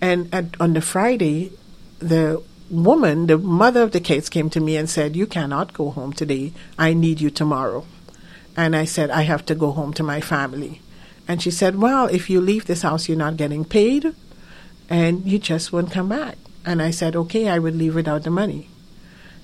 And 0.00 0.32
at, 0.34 0.60
on 0.60 0.72
the 0.72 0.80
Friday, 0.80 1.52
the 2.00 2.42
woman, 2.70 3.26
the 3.28 3.38
mother 3.38 3.82
of 3.82 3.92
the 3.92 4.00
kids, 4.00 4.28
came 4.28 4.50
to 4.50 4.60
me 4.60 4.76
and 4.76 4.90
said, 4.90 5.14
You 5.14 5.26
cannot 5.26 5.74
go 5.74 5.90
home 5.90 6.12
today. 6.12 6.52
I 6.76 6.92
need 6.92 7.20
you 7.20 7.30
tomorrow. 7.30 7.86
And 8.56 8.74
I 8.74 8.84
said, 8.84 9.10
I 9.10 9.22
have 9.22 9.46
to 9.46 9.54
go 9.54 9.70
home 9.70 9.92
to 9.94 10.02
my 10.02 10.20
family. 10.20 10.82
And 11.28 11.40
she 11.40 11.52
said, 11.52 11.76
Well, 11.76 12.06
if 12.06 12.28
you 12.28 12.40
leave 12.40 12.66
this 12.66 12.82
house, 12.82 13.08
you're 13.08 13.16
not 13.16 13.36
getting 13.36 13.64
paid 13.64 14.12
and 14.90 15.24
you 15.24 15.38
just 15.38 15.72
won't 15.72 15.92
come 15.92 16.08
back. 16.08 16.36
And 16.66 16.82
I 16.82 16.90
said, 16.90 17.16
okay, 17.16 17.48
I 17.48 17.58
would 17.58 17.76
leave 17.76 17.94
without 17.94 18.24
the 18.24 18.30
money. 18.30 18.68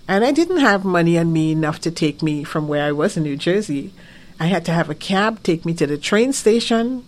And 0.09 0.25
I 0.25 0.33
didn't 0.33 0.59
have 0.59 0.85
money 0.85 1.17
on 1.17 1.33
me 1.33 1.53
enough 1.53 1.81
to 1.81 1.91
take 1.91 2.23
me 2.23 2.45
from 2.45 2.69
where 2.69 2.85
I 2.85 2.93
was 2.93 3.17
in 3.17 3.23
New 3.23 3.37
Jersey. 3.37 3.93
I 4.39 4.47
had 4.47 4.65
to 4.67 4.73
have 4.73 4.91
a 4.91 4.95
cab 4.95 5.43
take 5.43 5.65
me 5.65 5.73
to 5.75 5.87
the 5.87 5.97
train 5.97 6.33
station. 6.33 7.05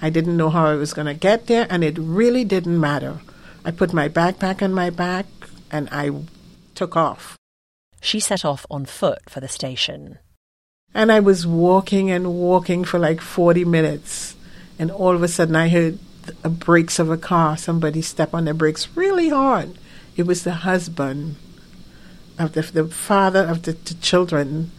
I 0.00 0.08
didn't 0.08 0.36
know 0.36 0.48
how 0.48 0.66
I 0.66 0.76
was 0.76 0.94
going 0.94 1.06
to 1.06 1.14
get 1.14 1.46
there, 1.46 1.66
and 1.68 1.84
it 1.84 1.98
really 1.98 2.44
didn't 2.44 2.80
matter. 2.80 3.20
I 3.64 3.70
put 3.70 3.92
my 3.92 4.08
backpack 4.08 4.62
on 4.62 4.72
my 4.72 4.88
back 4.88 5.26
and 5.70 5.88
I 5.92 6.10
took 6.74 6.96
off. 6.96 7.36
She 8.00 8.18
set 8.18 8.44
off 8.44 8.64
on 8.70 8.86
foot 8.86 9.28
for 9.28 9.40
the 9.40 9.48
station. 9.48 10.18
And 10.94 11.12
I 11.12 11.20
was 11.20 11.46
walking 11.46 12.10
and 12.10 12.34
walking 12.34 12.84
for 12.84 12.98
like 12.98 13.20
40 13.20 13.64
minutes. 13.66 14.34
And 14.78 14.90
all 14.90 15.14
of 15.14 15.22
a 15.22 15.28
sudden, 15.28 15.54
I 15.54 15.68
heard 15.68 15.98
the 16.42 16.48
brakes 16.48 16.98
of 16.98 17.10
a 17.10 17.16
car. 17.16 17.56
Somebody 17.56 18.02
stepped 18.02 18.34
on 18.34 18.44
the 18.44 18.54
brakes 18.54 18.88
really 18.94 19.28
hard. 19.28 19.76
It 20.16 20.26
was 20.26 20.44
the 20.44 20.54
husband 20.54 21.36
of 22.38 22.52
the, 22.52 22.62
the 22.62 22.88
father 22.88 23.44
of 23.44 23.62
the, 23.62 23.72
the 23.72 23.94
children. 23.94 24.70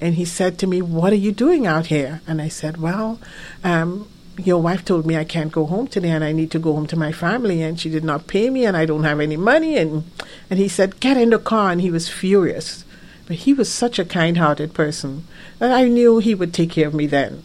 And 0.00 0.14
he 0.14 0.24
said 0.24 0.58
to 0.58 0.66
me, 0.66 0.82
What 0.82 1.12
are 1.12 1.16
you 1.16 1.32
doing 1.32 1.66
out 1.66 1.86
here? 1.86 2.20
And 2.26 2.40
I 2.40 2.48
said, 2.48 2.76
Well, 2.76 3.18
um, 3.64 4.08
your 4.38 4.60
wife 4.60 4.84
told 4.84 5.06
me 5.06 5.16
I 5.16 5.24
can't 5.24 5.52
go 5.52 5.66
home 5.66 5.86
today 5.86 6.10
and 6.10 6.22
I 6.22 6.32
need 6.32 6.50
to 6.50 6.58
go 6.58 6.74
home 6.74 6.86
to 6.88 6.96
my 6.96 7.12
family 7.12 7.62
and 7.62 7.80
she 7.80 7.88
did 7.88 8.04
not 8.04 8.26
pay 8.26 8.50
me 8.50 8.66
and 8.66 8.76
I 8.76 8.84
don't 8.84 9.04
have 9.04 9.20
any 9.20 9.36
money 9.36 9.78
and 9.78 10.04
and 10.50 10.58
he 10.58 10.68
said 10.68 11.00
get 11.00 11.16
in 11.16 11.30
the 11.30 11.38
car 11.38 11.72
and 11.72 11.80
he 11.80 11.90
was 11.90 12.08
furious 12.08 12.84
but 13.26 13.36
he 13.36 13.52
was 13.52 13.72
such 13.72 13.98
a 13.98 14.04
kind-hearted 14.04 14.74
person 14.74 15.26
that 15.58 15.72
I 15.72 15.84
knew 15.84 16.18
he 16.18 16.34
would 16.34 16.52
take 16.52 16.70
care 16.70 16.86
of 16.86 16.94
me 16.94 17.06
then 17.06 17.42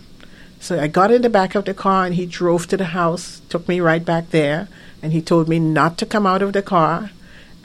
so 0.61 0.79
I 0.79 0.87
got 0.87 1.09
in 1.11 1.23
the 1.23 1.29
back 1.29 1.55
of 1.55 1.65
the 1.65 1.73
car 1.73 2.05
and 2.05 2.13
he 2.13 2.27
drove 2.27 2.67
to 2.67 2.77
the 2.77 2.85
house, 2.85 3.41
took 3.49 3.67
me 3.67 3.79
right 3.79 4.05
back 4.05 4.29
there, 4.29 4.67
and 5.01 5.11
he 5.11 5.19
told 5.19 5.49
me 5.49 5.57
not 5.57 5.97
to 5.97 6.05
come 6.05 6.27
out 6.27 6.43
of 6.43 6.53
the 6.53 6.61
car. 6.61 7.09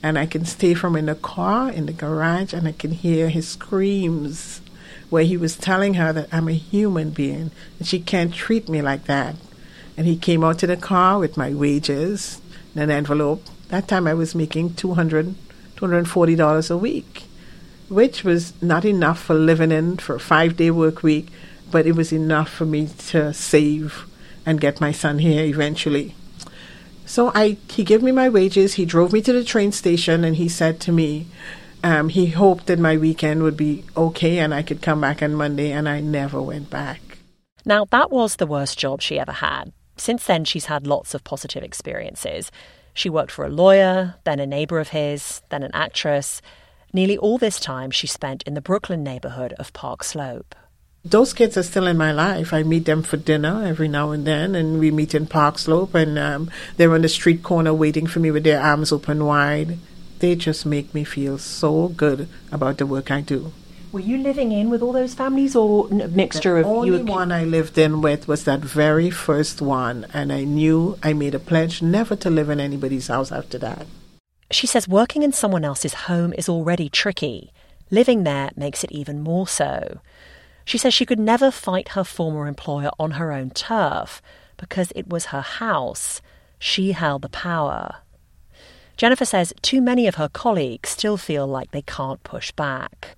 And 0.03 0.19
I 0.19 0.25
can 0.25 0.47
stay 0.47 0.73
from 0.73 0.97
in 0.97 1.07
the 1.07 1.15
car, 1.15 1.71
in 1.71 1.85
the 1.85 1.93
garage, 1.93 2.55
and 2.55 2.67
I 2.67 2.73
can 2.73 2.93
hear 2.93 3.29
his 3.29 3.49
screams 3.49 4.63
where 5.11 5.25
he 5.25 5.37
was 5.37 5.57
telling 5.57 5.95
her 5.95 6.11
that 6.15 6.29
I'm 6.33 6.49
a 6.49 6.53
human 6.53 7.11
being 7.11 7.51
and 7.79 7.87
she 7.87 8.01
can't 8.01 8.33
treat 8.33 8.67
me 8.69 8.81
like 8.81 9.05
that. 9.05 9.37
And 9.97 10.07
he 10.07 10.17
came 10.17 10.43
out 10.43 10.59
to 10.61 10.67
the 10.67 10.77
car 10.77 11.19
with 11.19 11.37
my 11.37 11.53
wages 11.53 12.41
in 12.75 12.81
an 12.81 12.91
envelope. 12.91 13.45
That 13.69 13.89
time 13.89 14.07
I 14.07 14.15
was 14.15 14.35
making 14.35 14.71
$200, 14.71 15.35
$240 15.77 16.71
a 16.71 16.77
week. 16.77 17.25
which 17.89 18.25
was 18.25 18.53
not 18.61 18.85
enough 18.85 19.21
for 19.21 19.35
living 19.35 19.71
in 19.71 19.97
for 19.97 20.17
a 20.17 20.21
five 20.21 20.57
day 20.57 20.71
work 20.71 21.03
week, 21.03 21.29
but 21.71 21.87
it 21.87 21.97
was 21.97 22.13
enough 22.13 22.51
for 22.51 22.65
me 22.65 22.89
to 23.09 23.33
save 23.33 24.07
and 24.45 24.61
get 24.61 24.81
my 24.81 24.93
son 24.93 25.19
here 25.19 25.45
eventually. 25.45 26.15
So 27.05 27.31
I 27.35 27.57
he 27.71 27.85
gave 27.85 28.03
me 28.03 28.13
my 28.13 28.29
wages, 28.29 28.75
he 28.75 28.85
drove 28.85 29.13
me 29.13 29.21
to 29.23 29.33
the 29.33 29.45
train 29.45 29.73
station 29.73 30.25
and 30.25 30.37
he 30.37 30.49
said 30.49 30.81
to 30.81 30.93
me, 30.93 31.27
um, 31.85 32.09
he 32.09 32.27
hoped 32.27 32.67
that 32.67 32.79
my 32.79 32.97
weekend 32.97 33.43
would 33.43 33.57
be 33.57 33.85
okay 33.97 34.39
and 34.39 34.53
I 34.53 34.63
could 34.63 34.83
come 34.83 35.01
back 35.01 35.23
on 35.23 35.35
Monday 35.35 35.71
and 35.71 35.89
I 35.89 36.01
never 36.01 36.43
went 36.43 36.69
back. 36.71 37.01
Now 37.65 37.85
that 37.91 38.11
was 38.11 38.37
the 38.37 38.47
worst 38.47 38.79
job 38.79 39.03
she 39.03 39.19
ever 39.19 39.33
had. 39.33 39.73
Since 39.97 40.27
then 40.27 40.45
she's 40.45 40.67
had 40.67 40.87
lots 40.87 41.15
of 41.15 41.25
positive 41.25 41.63
experiences. 41.63 42.51
She 42.93 43.11
worked 43.11 43.31
for 43.31 43.45
a 43.45 43.51
lawyer, 43.51 44.15
then 44.25 44.41
a 44.41 44.47
neighbour 44.47 44.79
of 44.79 44.89
his, 44.89 45.43
then 45.51 45.63
an 45.63 45.71
actress. 45.75 46.41
Nearly 46.93 47.19
all 47.19 47.39
this 47.39 47.61
time 47.61 47.91
she 47.91 48.07
spent 48.07 48.43
in 48.45 48.55
the 48.55 48.63
Brooklyn 48.63 49.03
neighbourhood 49.03 49.53
of 49.59 49.73
Park 49.73 50.03
Slope. 50.03 50.55
Those 51.09 51.33
kids 51.33 51.57
are 51.57 51.63
still 51.63 51.87
in 51.87 51.97
my 51.97 52.11
life. 52.11 52.53
I 52.53 52.65
meet 52.65 52.85
them 52.85 53.05
for 53.05 53.17
dinner 53.17 53.65
every 53.65 53.87
now 53.87 54.11
and 54.11 54.27
then, 54.27 54.57
and 54.57 54.81
we 54.81 54.91
meet 54.91 55.15
in 55.15 55.29
Park 55.29 55.57
Slope, 55.57 55.95
and 55.95 56.19
um, 56.19 56.51
they're 56.77 56.93
on 56.93 57.03
the 57.03 57.09
street 57.09 57.45
corner 57.45 57.73
waiting 57.73 58.09
for 58.09 58.19
me 58.19 58.33
with 58.33 58.43
their 58.43 58.61
arms 58.61 58.91
open 58.91 59.25
wide. 59.25 59.79
They 60.19 60.35
just 60.35 60.67
make 60.67 60.93
me 60.95 61.05
feel 61.05 61.39
so 61.39 61.89
good 61.89 62.29
about 62.51 62.79
the 62.79 62.87
work 62.87 63.13
I 63.13 63.21
do. 63.21 63.53
Were 63.93 64.01
you 64.01 64.19
living 64.19 64.51
in 64.51 64.69
with 64.69 64.83
all 64.83 64.91
those 64.93 65.15
families, 65.15 65.55
or 65.55 65.87
a 65.91 66.09
mixture 66.09 66.59
of 66.59 66.65
the 66.65 66.71
of 66.71 66.77
only 66.77 66.99
you? 66.99 67.05
one 67.05 67.31
I 67.31 67.45
lived 67.45 67.79
in 67.79 68.03
with 68.03 68.27
was 68.27 68.43
that 68.43 68.59
very 68.59 69.09
first 69.09 69.63
one, 69.63 70.07
and 70.13 70.33
I 70.33 70.43
knew 70.43 70.99
I 71.05 71.13
made 71.13 71.37
a 71.37 71.39
pledge 71.39 71.83
never 71.83 72.17
to 72.17 72.31
live 72.31 72.51
in 72.51 72.59
anybody's 72.59 73.07
house 73.07 73.31
after 73.31 73.59
that. 73.59 73.87
She 74.51 74.67
says 74.67 74.89
working 74.89 75.23
in 75.23 75.31
someone 75.31 75.65
else's 75.65 75.95
home 76.11 76.33
is 76.33 76.49
already 76.49 76.89
tricky. 76.89 77.53
Living 77.93 78.25
there 78.25 78.51
makes 78.57 78.83
it 78.83 78.91
even 78.91 79.21
more 79.21 79.47
so. 79.47 80.01
She 80.67 80.79
says 80.79 80.93
she 80.93 81.07
could 81.07 81.21
never 81.21 81.53
fight 81.53 81.91
her 81.91 82.03
former 82.03 82.49
employer 82.49 82.91
on 82.99 83.13
her 83.13 83.33
own 83.33 83.51
turf 83.51 84.21
because 84.57 84.93
it 84.97 85.09
was 85.09 85.27
her 85.27 85.41
house. 85.41 86.21
She 86.59 86.91
held 86.91 87.23
the 87.23 87.29
power. 87.29 88.03
Jennifer 88.97 89.25
says 89.25 89.55
too 89.63 89.81
many 89.81 90.09
of 90.09 90.17
her 90.17 90.29
colleagues 90.29 90.91
still 90.91 91.17
feel 91.17 91.47
like 91.47 91.71
they 91.71 91.83
can't 91.83 92.21
push 92.25 92.51
back. 92.51 93.17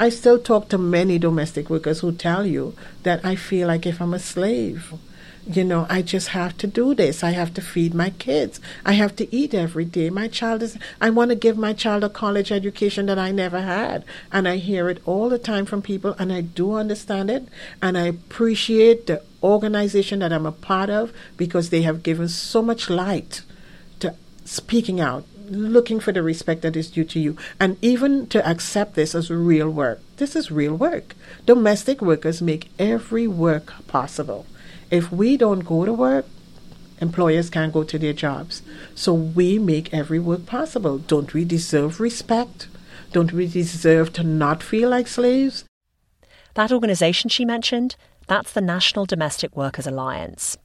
I 0.00 0.08
still 0.08 0.40
talk 0.40 0.68
to 0.70 0.78
many 0.78 1.16
domestic 1.16 1.70
workers 1.70 2.00
who 2.00 2.10
tell 2.10 2.44
you 2.44 2.74
that 3.04 3.24
I 3.24 3.36
feel 3.36 3.68
like 3.68 3.86
if 3.86 4.02
I'm 4.02 4.12
a 4.12 4.18
slave. 4.18 4.92
You 5.46 5.62
know, 5.62 5.86
I 5.90 6.00
just 6.00 6.28
have 6.28 6.56
to 6.58 6.66
do 6.66 6.94
this. 6.94 7.22
I 7.22 7.32
have 7.32 7.52
to 7.54 7.60
feed 7.60 7.92
my 7.92 8.10
kids. 8.10 8.60
I 8.84 8.92
have 8.92 9.14
to 9.16 9.34
eat 9.34 9.52
every 9.52 9.84
day. 9.84 10.08
My 10.08 10.26
child 10.26 10.62
is, 10.62 10.78
I 11.02 11.10
want 11.10 11.30
to 11.30 11.34
give 11.34 11.58
my 11.58 11.74
child 11.74 12.02
a 12.02 12.08
college 12.08 12.50
education 12.50 13.04
that 13.06 13.18
I 13.18 13.30
never 13.30 13.60
had. 13.60 14.04
And 14.32 14.48
I 14.48 14.56
hear 14.56 14.88
it 14.88 15.02
all 15.04 15.28
the 15.28 15.38
time 15.38 15.66
from 15.66 15.82
people, 15.82 16.14
and 16.18 16.32
I 16.32 16.40
do 16.40 16.72
understand 16.72 17.30
it. 17.30 17.46
And 17.82 17.98
I 17.98 18.06
appreciate 18.06 19.06
the 19.06 19.22
organization 19.42 20.20
that 20.20 20.32
I'm 20.32 20.46
a 20.46 20.52
part 20.52 20.88
of 20.88 21.12
because 21.36 21.68
they 21.68 21.82
have 21.82 22.02
given 22.02 22.28
so 22.28 22.62
much 22.62 22.88
light 22.88 23.42
to 24.00 24.14
speaking 24.46 24.98
out 24.98 25.26
looking 25.50 26.00
for 26.00 26.10
the 26.10 26.22
respect 26.22 26.62
that 26.62 26.74
is 26.74 26.90
due 26.90 27.04
to 27.04 27.20
you, 27.20 27.36
and 27.60 27.76
even 27.82 28.26
to 28.28 28.46
accept 28.48 28.94
this 28.94 29.14
as 29.14 29.30
real 29.30 29.68
work. 29.68 30.00
This 30.16 30.34
is 30.34 30.50
real 30.50 30.74
work. 30.74 31.14
Domestic 31.44 32.00
workers 32.00 32.40
make 32.40 32.70
every 32.78 33.26
work 33.26 33.74
possible. 33.86 34.46
If 34.90 35.10
we 35.10 35.36
don't 35.36 35.60
go 35.60 35.84
to 35.84 35.92
work, 35.92 36.26
employers 37.00 37.50
can't 37.50 37.72
go 37.72 37.84
to 37.84 37.98
their 37.98 38.12
jobs. 38.12 38.62
So 38.94 39.12
we 39.12 39.58
make 39.58 39.92
every 39.92 40.18
work 40.18 40.46
possible. 40.46 40.98
Don't 40.98 41.32
we 41.34 41.44
deserve 41.44 42.00
respect? 42.00 42.68
Don't 43.12 43.32
we 43.32 43.46
deserve 43.46 44.12
to 44.14 44.22
not 44.22 44.62
feel 44.62 44.90
like 44.90 45.08
slaves? 45.08 45.64
That 46.54 46.72
organisation 46.72 47.28
she 47.30 47.44
mentioned, 47.44 47.96
that's 48.26 48.52
the 48.52 48.60
National 48.60 49.06
Domestic 49.06 49.56
Workers 49.56 49.86
Alliance. 49.86 50.56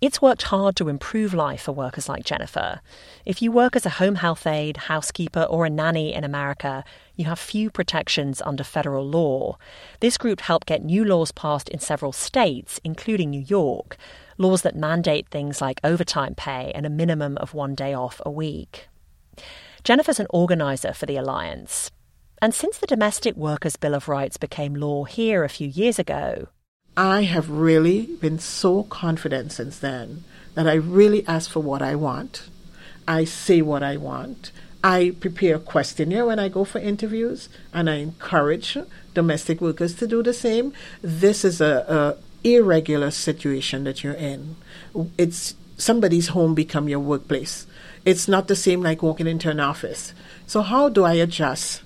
It's 0.00 0.22
worked 0.22 0.44
hard 0.44 0.76
to 0.76 0.88
improve 0.88 1.34
life 1.34 1.62
for 1.62 1.72
workers 1.72 2.08
like 2.08 2.24
Jennifer. 2.24 2.80
If 3.24 3.42
you 3.42 3.52
work 3.52 3.76
as 3.76 3.84
a 3.84 3.90
home 3.90 4.16
health 4.16 4.46
aide, 4.46 4.76
housekeeper, 4.76 5.42
or 5.42 5.66
a 5.66 5.70
nanny 5.70 6.14
in 6.14 6.24
America, 6.24 6.84
you 7.16 7.26
have 7.26 7.38
few 7.38 7.70
protections 7.70 8.40
under 8.42 8.64
federal 8.64 9.06
law. 9.06 9.58
This 10.00 10.16
group 10.16 10.40
helped 10.40 10.68
get 10.68 10.84
new 10.84 11.04
laws 11.04 11.32
passed 11.32 11.68
in 11.68 11.80
several 11.80 12.12
states, 12.12 12.80
including 12.84 13.30
New 13.30 13.42
York, 13.42 13.96
laws 14.38 14.62
that 14.62 14.76
mandate 14.76 15.28
things 15.28 15.60
like 15.60 15.80
overtime 15.84 16.34
pay 16.34 16.72
and 16.74 16.86
a 16.86 16.90
minimum 16.90 17.36
of 17.38 17.54
one 17.54 17.74
day 17.74 17.92
off 17.92 18.20
a 18.24 18.30
week. 18.30 18.88
Jennifer's 19.84 20.20
an 20.20 20.26
organizer 20.30 20.92
for 20.92 21.06
the 21.06 21.16
Alliance. 21.16 21.90
And 22.40 22.54
since 22.54 22.78
the 22.78 22.86
Domestic 22.86 23.36
Workers 23.36 23.76
Bill 23.76 23.94
of 23.94 24.08
Rights 24.08 24.36
became 24.36 24.74
law 24.74 25.04
here 25.04 25.42
a 25.42 25.48
few 25.48 25.66
years 25.66 25.98
ago, 25.98 26.48
I 26.98 27.22
have 27.22 27.48
really 27.48 28.06
been 28.20 28.40
so 28.40 28.82
confident 28.82 29.52
since 29.52 29.78
then 29.78 30.24
that 30.54 30.66
I 30.66 30.74
really 30.74 31.24
ask 31.28 31.48
for 31.48 31.60
what 31.60 31.80
I 31.80 31.94
want. 31.94 32.48
I 33.06 33.22
say 33.22 33.62
what 33.62 33.84
I 33.84 33.96
want. 33.96 34.50
I 34.82 35.14
prepare 35.20 35.54
a 35.54 35.60
questionnaire 35.60 36.26
when 36.26 36.40
I 36.40 36.48
go 36.48 36.64
for 36.64 36.80
interviews, 36.80 37.48
and 37.72 37.88
I 37.88 37.98
encourage 37.98 38.76
domestic 39.14 39.60
workers 39.60 39.94
to 39.94 40.08
do 40.08 40.24
the 40.24 40.32
same. 40.32 40.72
This 41.00 41.44
is 41.44 41.60
a, 41.60 42.16
a 42.44 42.48
irregular 42.48 43.12
situation 43.12 43.84
that 43.84 44.02
you're 44.02 44.14
in. 44.14 44.56
It's 45.16 45.54
somebody's 45.76 46.28
home 46.28 46.56
become 46.56 46.88
your 46.88 46.98
workplace. 46.98 47.68
It's 48.04 48.26
not 48.26 48.48
the 48.48 48.56
same 48.56 48.82
like 48.82 49.04
walking 49.04 49.28
into 49.28 49.50
an 49.50 49.60
office. 49.60 50.14
So 50.48 50.62
how 50.62 50.88
do 50.88 51.04
I 51.04 51.14
adjust? 51.14 51.82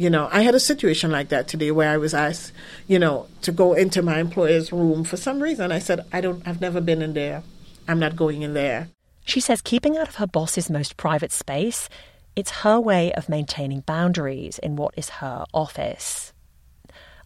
You 0.00 0.08
know, 0.08 0.30
I 0.32 0.40
had 0.40 0.54
a 0.54 0.60
situation 0.60 1.10
like 1.10 1.28
that 1.28 1.46
today 1.46 1.70
where 1.72 1.90
I 1.90 1.98
was 1.98 2.14
asked, 2.14 2.54
you 2.86 2.98
know, 2.98 3.26
to 3.42 3.52
go 3.52 3.74
into 3.74 4.00
my 4.00 4.18
employer's 4.18 4.72
room 4.72 5.04
for 5.04 5.18
some 5.18 5.42
reason. 5.42 5.70
I 5.70 5.78
said, 5.78 6.06
I 6.10 6.22
don't, 6.22 6.42
I've 6.48 6.62
never 6.62 6.80
been 6.80 7.02
in 7.02 7.12
there. 7.12 7.42
I'm 7.86 7.98
not 7.98 8.16
going 8.16 8.40
in 8.40 8.54
there. 8.54 8.88
She 9.26 9.40
says 9.40 9.60
keeping 9.60 9.98
out 9.98 10.08
of 10.08 10.14
her 10.14 10.26
boss's 10.26 10.70
most 10.70 10.96
private 10.96 11.32
space, 11.32 11.90
it's 12.34 12.62
her 12.62 12.80
way 12.80 13.12
of 13.12 13.28
maintaining 13.28 13.80
boundaries 13.80 14.58
in 14.60 14.74
what 14.74 14.94
is 14.96 15.10
her 15.20 15.44
office. 15.52 16.32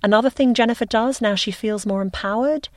Another 0.02 0.28
thing 0.28 0.52
Jennifer 0.52 0.84
does 0.84 1.20
now 1.20 1.37
she 1.37 1.52
feels 1.52 1.87
more 1.87 2.02
empowered, 2.02 2.70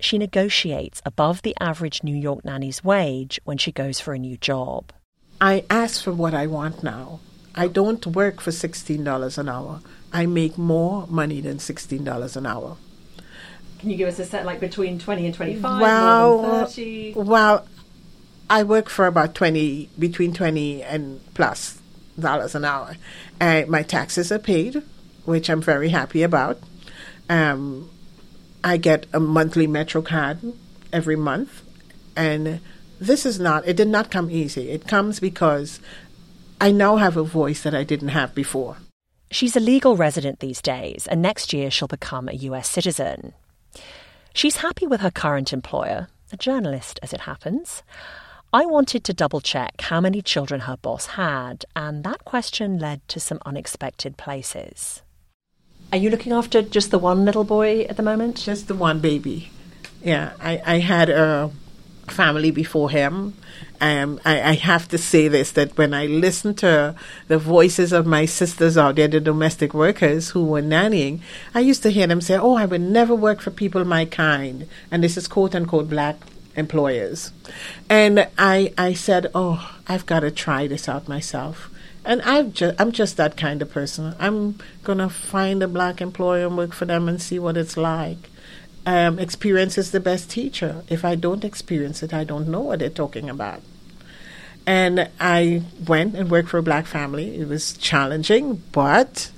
she 0.00 0.16
negotiates 0.16 1.02
above 1.04 1.42
the 1.42 1.54
average 1.60 2.02
New 2.02 2.16
York 2.16 2.42
nanny's 2.42 2.82
wage 2.82 3.38
when 3.44 3.58
she 3.58 3.70
goes 3.70 4.00
for 4.00 4.14
a 4.14 4.18
new 4.18 4.38
job. 4.38 4.94
I 5.42 5.66
ask 5.68 6.02
for 6.02 6.14
what 6.14 6.32
I 6.32 6.46
want 6.46 6.82
now. 6.82 7.20
I 7.54 7.68
don't 7.68 8.06
work 8.06 8.40
for 8.40 8.50
$16 8.50 9.38
an 9.38 9.48
hour. 9.48 9.80
I 10.12 10.26
make 10.26 10.58
more 10.58 11.06
money 11.08 11.40
than 11.40 11.58
$16 11.58 12.36
an 12.36 12.46
hour. 12.46 12.76
Can 13.78 13.90
you 13.90 13.96
give 13.96 14.08
us 14.08 14.18
a 14.18 14.24
set 14.24 14.46
like 14.46 14.60
between 14.60 14.98
20 14.98 15.26
and 15.26 15.34
25? 15.34 15.80
Well, 15.80 16.68
well, 17.16 17.66
I 18.48 18.62
work 18.62 18.88
for 18.88 19.06
about 19.06 19.34
20, 19.34 19.90
between 19.98 20.32
20 20.32 20.82
and 20.82 21.20
plus 21.34 21.80
dollars 22.18 22.54
an 22.54 22.64
hour. 22.64 22.96
Uh, 23.40 23.62
my 23.68 23.82
taxes 23.82 24.30
are 24.30 24.38
paid, 24.38 24.82
which 25.24 25.48
I'm 25.48 25.62
very 25.62 25.88
happy 25.88 26.22
about. 26.22 26.60
Um, 27.28 27.90
I 28.62 28.76
get 28.76 29.06
a 29.12 29.20
monthly 29.20 29.66
Metro 29.66 30.02
card 30.02 30.38
every 30.92 31.16
month. 31.16 31.62
And 32.14 32.60
this 33.00 33.26
is 33.26 33.40
not, 33.40 33.66
it 33.66 33.76
did 33.76 33.88
not 33.88 34.10
come 34.10 34.30
easy. 34.30 34.70
It 34.70 34.86
comes 34.86 35.18
because 35.18 35.80
I 36.62 36.70
now 36.70 36.94
have 36.94 37.16
a 37.16 37.24
voice 37.24 37.64
that 37.64 37.74
I 37.74 37.82
didn't 37.82 38.10
have 38.10 38.36
before. 38.36 38.76
She's 39.32 39.56
a 39.56 39.60
legal 39.60 39.96
resident 39.96 40.38
these 40.38 40.62
days, 40.62 41.08
and 41.08 41.20
next 41.20 41.52
year 41.52 41.72
she'll 41.72 41.88
become 41.88 42.28
a 42.28 42.34
US 42.50 42.70
citizen. 42.70 43.32
She's 44.32 44.58
happy 44.58 44.86
with 44.86 45.00
her 45.00 45.10
current 45.10 45.52
employer, 45.52 46.06
a 46.32 46.36
journalist 46.36 47.00
as 47.02 47.12
it 47.12 47.22
happens. 47.22 47.82
I 48.52 48.64
wanted 48.64 49.02
to 49.02 49.12
double 49.12 49.40
check 49.40 49.80
how 49.80 50.00
many 50.00 50.22
children 50.22 50.60
her 50.60 50.76
boss 50.76 51.06
had, 51.18 51.64
and 51.74 52.04
that 52.04 52.24
question 52.24 52.78
led 52.78 53.00
to 53.08 53.18
some 53.18 53.40
unexpected 53.44 54.16
places. 54.16 55.02
Are 55.90 55.98
you 55.98 56.10
looking 56.10 56.30
after 56.30 56.62
just 56.62 56.92
the 56.92 56.98
one 57.00 57.24
little 57.24 57.42
boy 57.42 57.86
at 57.90 57.96
the 57.96 58.04
moment? 58.04 58.36
Just 58.36 58.68
the 58.68 58.76
one 58.76 59.00
baby. 59.00 59.50
Yeah, 60.00 60.34
I, 60.38 60.62
I 60.64 60.78
had 60.78 61.10
a 61.10 61.50
family 62.06 62.52
before 62.52 62.90
him. 62.90 63.34
I, 63.82 64.50
I, 64.50 64.54
have 64.54 64.86
to 64.88 64.98
say 64.98 65.26
this 65.26 65.50
that 65.52 65.76
when 65.76 65.92
I 65.92 66.06
listen 66.06 66.54
to 66.56 66.94
the 67.26 67.38
voices 67.38 67.92
of 67.92 68.06
my 68.06 68.26
sisters 68.26 68.78
out 68.78 68.94
there, 68.94 69.08
the 69.08 69.20
domestic 69.20 69.74
workers 69.74 70.30
who 70.30 70.44
were 70.44 70.62
nannying, 70.62 71.20
I 71.52 71.60
used 71.60 71.82
to 71.82 71.90
hear 71.90 72.06
them 72.06 72.20
say, 72.20 72.38
Oh, 72.38 72.54
I 72.54 72.64
would 72.64 72.80
never 72.80 73.14
work 73.14 73.40
for 73.40 73.50
people 73.50 73.84
my 73.84 74.04
kind. 74.04 74.68
And 74.90 75.02
this 75.02 75.16
is 75.16 75.26
quote 75.26 75.54
unquote 75.54 75.90
black 75.90 76.16
employers. 76.54 77.32
And 77.90 78.28
I, 78.38 78.72
I 78.78 78.94
said, 78.94 79.30
Oh, 79.34 79.76
I've 79.88 80.06
got 80.06 80.20
to 80.20 80.30
try 80.30 80.68
this 80.68 80.88
out 80.88 81.08
myself. 81.08 81.68
And 82.04 82.22
I've 82.22 82.52
just, 82.52 82.80
I'm 82.80 82.92
just 82.92 83.16
that 83.16 83.36
kind 83.36 83.62
of 83.62 83.70
person. 83.70 84.14
I'm 84.20 84.58
going 84.84 84.98
to 84.98 85.08
find 85.08 85.62
a 85.62 85.68
black 85.68 86.00
employer 86.00 86.46
and 86.46 86.56
work 86.56 86.72
for 86.72 86.84
them 86.84 87.08
and 87.08 87.20
see 87.20 87.38
what 87.38 87.56
it's 87.56 87.76
like 87.76 88.30
um, 88.86 89.18
experience 89.18 89.78
is 89.78 89.90
the 89.90 90.00
best 90.00 90.30
teacher. 90.30 90.82
If 90.88 91.04
I 91.04 91.14
don't 91.14 91.44
experience 91.44 92.02
it, 92.02 92.12
I 92.12 92.24
don't 92.24 92.48
know 92.48 92.60
what 92.60 92.80
they're 92.80 92.90
talking 92.90 93.30
about. 93.30 93.62
And 94.66 95.10
I 95.18 95.62
went 95.86 96.14
and 96.14 96.30
worked 96.30 96.50
for 96.50 96.58
a 96.58 96.62
black 96.62 96.86
family. 96.86 97.36
It 97.36 97.48
was 97.48 97.72
challenging, 97.74 98.62
but 98.72 99.30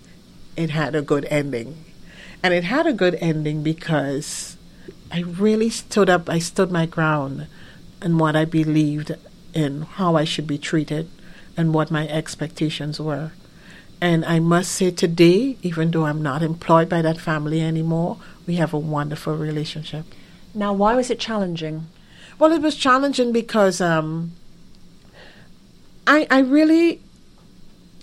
it 0.57 0.71
had 0.71 0.95
a 0.95 1.03
good 1.03 1.25
ending. 1.27 1.85
And 2.43 2.53
it 2.53 2.65
had 2.65 2.87
a 2.87 2.93
good 2.93 3.17
ending 3.21 3.63
because 3.63 4.57
I 5.11 5.21
really 5.21 5.71
stood 5.71 6.11
up, 6.11 6.29
I 6.29 6.39
stood 6.39 6.71
my 6.71 6.87
ground 6.87 7.47
in 8.03 8.19
what 8.19 8.37
I 8.37 8.45
believed 8.45 9.13
in 9.55 9.83
how 9.83 10.17
I 10.17 10.25
should 10.25 10.47
be 10.47 10.59
treated 10.59 11.09
and 11.57 11.73
what 11.73 11.91
my 11.91 12.07
expectations 12.09 13.01
were. 13.01 13.33
And 14.01 14.25
I 14.25 14.41
must 14.41 14.73
say 14.73 14.91
today, 14.91 15.57
even 15.63 15.91
though 15.91 16.05
I'm 16.05 16.21
not 16.21 16.43
employed 16.43 16.89
by 16.89 17.01
that 17.03 17.19
family 17.19 17.63
anymore, 17.63 18.19
we 18.47 18.57
have 18.57 18.75
a 18.75 18.79
wonderful 18.79 19.37
relationship. 19.37 20.05
Now, 20.53 20.73
why 20.73 20.95
was 20.95 21.11
it 21.11 21.19
challenging? 21.19 21.87
Well, 22.39 22.53
it 22.53 22.61
was 22.61 22.77
challenging 22.77 23.33
because 23.33 23.81
um, 23.81 24.33
I, 26.07 26.27
I 26.31 26.41
really 26.41 27.01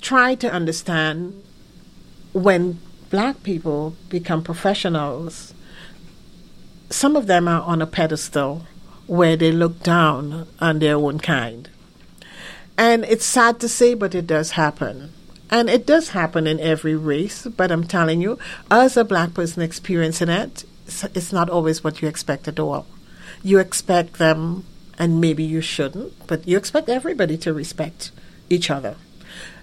try 0.02 0.36
to 0.36 0.52
understand 0.52 1.44
when 2.34 2.80
black 3.10 3.44
people 3.44 3.96
become 4.10 4.44
professionals, 4.44 5.54
some 6.90 7.16
of 7.16 7.28
them 7.28 7.48
are 7.48 7.62
on 7.62 7.82
a 7.82 7.88
pedestal 7.88 8.66
where 9.08 9.36
they 9.36 9.52
look 9.52 9.84
down 9.84 10.48
on 10.60 10.80
their 10.80 10.96
own 10.96 11.20
kind. 11.20 11.70
And 12.78 13.04
it's 13.06 13.26
sad 13.26 13.60
to 13.60 13.68
say, 13.68 13.94
but 13.94 14.16
it 14.16 14.26
does 14.26 14.52
happen. 14.52 15.12
And 15.50 15.70
it 15.70 15.86
does 15.86 16.10
happen 16.10 16.48
in 16.48 16.60
every 16.60 16.96
race, 16.96 17.46
but 17.46 17.72
I'm 17.72 17.84
telling 17.84 18.22
you, 18.22 18.40
as 18.72 18.96
a 18.96 19.04
black 19.04 19.34
person 19.34 19.62
experiencing 19.62 20.30
it, 20.30 20.64
it's 20.88 21.34
not 21.34 21.50
always 21.50 21.84
what 21.84 22.02
you 22.02 22.08
expect 22.08 22.48
at 22.48 22.60
all. 22.60 22.86
You 23.44 23.60
expect 23.60 24.14
them, 24.14 24.66
and 24.97 25.21
maybe 25.21 25.43
you 25.43 25.62
shouldn't, 25.62 26.27
but 26.27 26.47
you 26.47 26.58
expect 26.58 26.89
everybody 26.89 27.38
to 27.38 27.54
respect 27.54 28.12
each 28.49 28.69
other. 28.69 28.95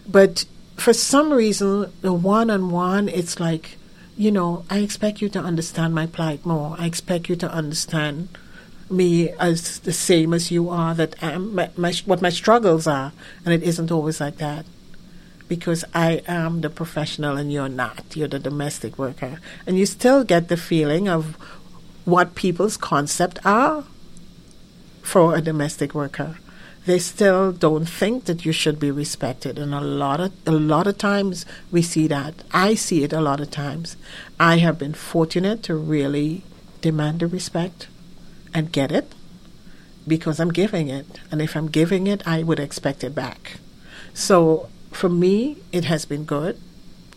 But 0.07 0.47
for 0.77 0.93
some 0.93 1.33
reason, 1.33 1.93
the 2.01 2.13
one 2.13 2.51
on 2.51 2.71
one, 2.71 3.09
it's 3.09 3.39
like, 3.39 3.77
you 4.17 4.31
know, 4.31 4.65
I 4.71 4.79
expect 4.79 5.21
you 5.21 5.29
to 5.31 5.39
understand 5.39 5.95
my 5.95 6.07
plight 6.07 6.47
more. 6.47 6.77
I 6.79 6.87
expect 6.87 7.29
you 7.29 7.37
to 7.37 7.51
understand 7.51 8.29
me 8.91 9.31
as 9.33 9.81
the 9.81 9.93
same 9.93 10.33
as 10.33 10.51
you 10.51 10.71
are, 10.71 10.95
that 10.95 11.21
my, 11.41 11.71
my, 11.77 11.93
what 12.07 12.23
my 12.23 12.31
struggles 12.31 12.87
are. 12.87 13.13
And 13.45 13.53
it 13.55 13.63
isn't 13.63 13.93
always 13.93 14.21
like 14.21 14.39
that. 14.39 14.65
Because 15.47 15.85
I 15.95 16.23
am 16.27 16.61
the 16.61 16.71
professional 16.71 17.37
and 17.37 17.53
you're 17.53 17.69
not. 17.69 18.05
You're 18.15 18.29
the 18.29 18.39
domestic 18.39 18.99
worker. 18.99 19.41
And 19.67 19.79
you 19.79 19.87
still 19.87 20.25
get 20.25 20.49
the 20.49 20.57
feeling 20.57 21.09
of 21.09 21.37
what 22.05 22.35
people's 22.35 22.77
concept 22.77 23.39
are 23.45 23.85
for 25.09 25.35
a 25.35 25.41
domestic 25.41 25.95
worker. 25.95 26.37
They 26.85 26.99
still 26.99 27.51
don't 27.51 27.87
think 27.87 28.27
that 28.27 28.45
you 28.45 28.53
should 28.53 28.79
be 28.79 28.91
respected 28.91 29.59
and 29.59 29.75
a 29.75 29.81
lot 29.81 30.21
of 30.21 30.33
a 30.47 30.53
lot 30.53 30.87
of 30.87 30.99
times 30.99 31.47
we 31.73 31.81
see 31.81 32.07
that. 32.09 32.35
I 32.53 32.75
see 32.75 33.05
it 33.05 33.15
a 33.15 33.23
lot 33.23 33.41
of 33.41 33.51
times. 33.51 33.97
I 34.39 34.59
have 34.59 34.79
been 34.79 34.93
fortunate 34.93 35.63
to 35.63 35.75
really 35.77 36.43
demand 36.83 37.21
the 37.21 37.27
respect 37.27 37.89
and 38.53 38.71
get 38.71 38.93
it 38.93 39.15
because 40.07 40.39
i'm 40.41 40.53
giving 40.53 40.89
it 40.89 41.21
and 41.31 41.43
if 41.43 41.57
i'm 41.57 41.69
giving 41.69 42.07
it 42.07 42.23
i 42.27 42.43
would 42.43 42.61
expect 42.61 43.03
it 43.03 43.15
back. 43.15 43.61
So 44.13 44.69
for 44.91 45.09
me 45.09 45.57
it 45.73 45.85
has 45.85 46.05
been 46.05 46.25
good. 46.25 46.61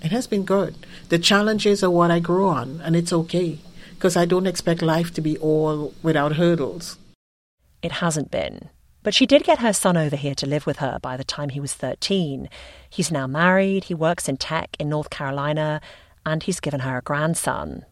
It 0.01 0.12
has 0.12 0.27
been 0.27 0.45
good. 0.45 0.75
The 1.10 1.19
challenges 1.19 1.84
are 1.84 1.97
what 1.99 2.10
i 2.10 2.19
grew 2.19 2.47
on 2.47 2.80
and 2.86 2.95
it's 2.95 3.12
okay 3.21 3.60
because 3.95 4.15
i 4.15 4.25
don't 4.25 4.47
expect 4.47 4.82
life 4.82 5.13
to 5.15 5.21
be 5.21 5.38
all 5.39 5.93
without 6.01 6.38
hurdles 6.38 6.97
it 7.82 7.91
hasn't 7.94 8.32
been 8.32 8.70
but 9.04 9.13
she 9.13 9.26
did 9.26 9.44
get 9.44 9.60
her 9.60 9.74
son 9.74 9.98
over 9.98 10.15
here 10.15 10.36
to 10.36 10.46
live 10.46 10.65
with 10.65 10.78
her 10.78 11.00
by 11.02 11.17
the 11.17 11.24
time 11.24 11.50
he 11.50 11.60
was 11.60 11.74
13. 11.74 12.50
He's 12.89 13.12
now 13.12 13.28
married, 13.28 13.86
he 13.86 13.94
works 13.94 14.30
in 14.30 14.38
tech 14.38 14.76
in 14.80 14.89
North 14.89 15.10
Carolina, 15.10 15.82
and 16.26 16.44
he's 16.44 16.60
given 16.60 16.82
her 16.82 16.98
a 16.98 17.02
grandson. 17.02 17.86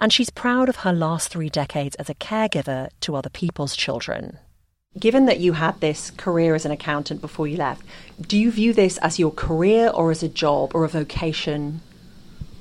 And 0.00 0.12
she's 0.12 0.30
proud 0.30 0.68
of 0.68 0.76
her 0.76 0.92
last 0.92 1.28
three 1.28 1.48
decades 1.48 1.94
as 1.96 2.10
a 2.10 2.14
caregiver 2.14 2.88
to 3.00 3.14
other 3.14 3.30
people's 3.30 3.76
children. 3.76 4.38
Given 4.98 5.26
that 5.26 5.40
you 5.40 5.54
had 5.54 5.80
this 5.80 6.10
career 6.12 6.54
as 6.54 6.64
an 6.64 6.70
accountant 6.70 7.20
before 7.20 7.46
you 7.46 7.56
left, 7.56 7.82
do 8.20 8.36
you 8.38 8.50
view 8.50 8.72
this 8.72 8.98
as 8.98 9.18
your 9.18 9.32
career 9.32 9.88
or 9.88 10.10
as 10.10 10.22
a 10.22 10.28
job 10.28 10.72
or 10.74 10.84
a 10.84 10.88
vocation? 10.88 11.80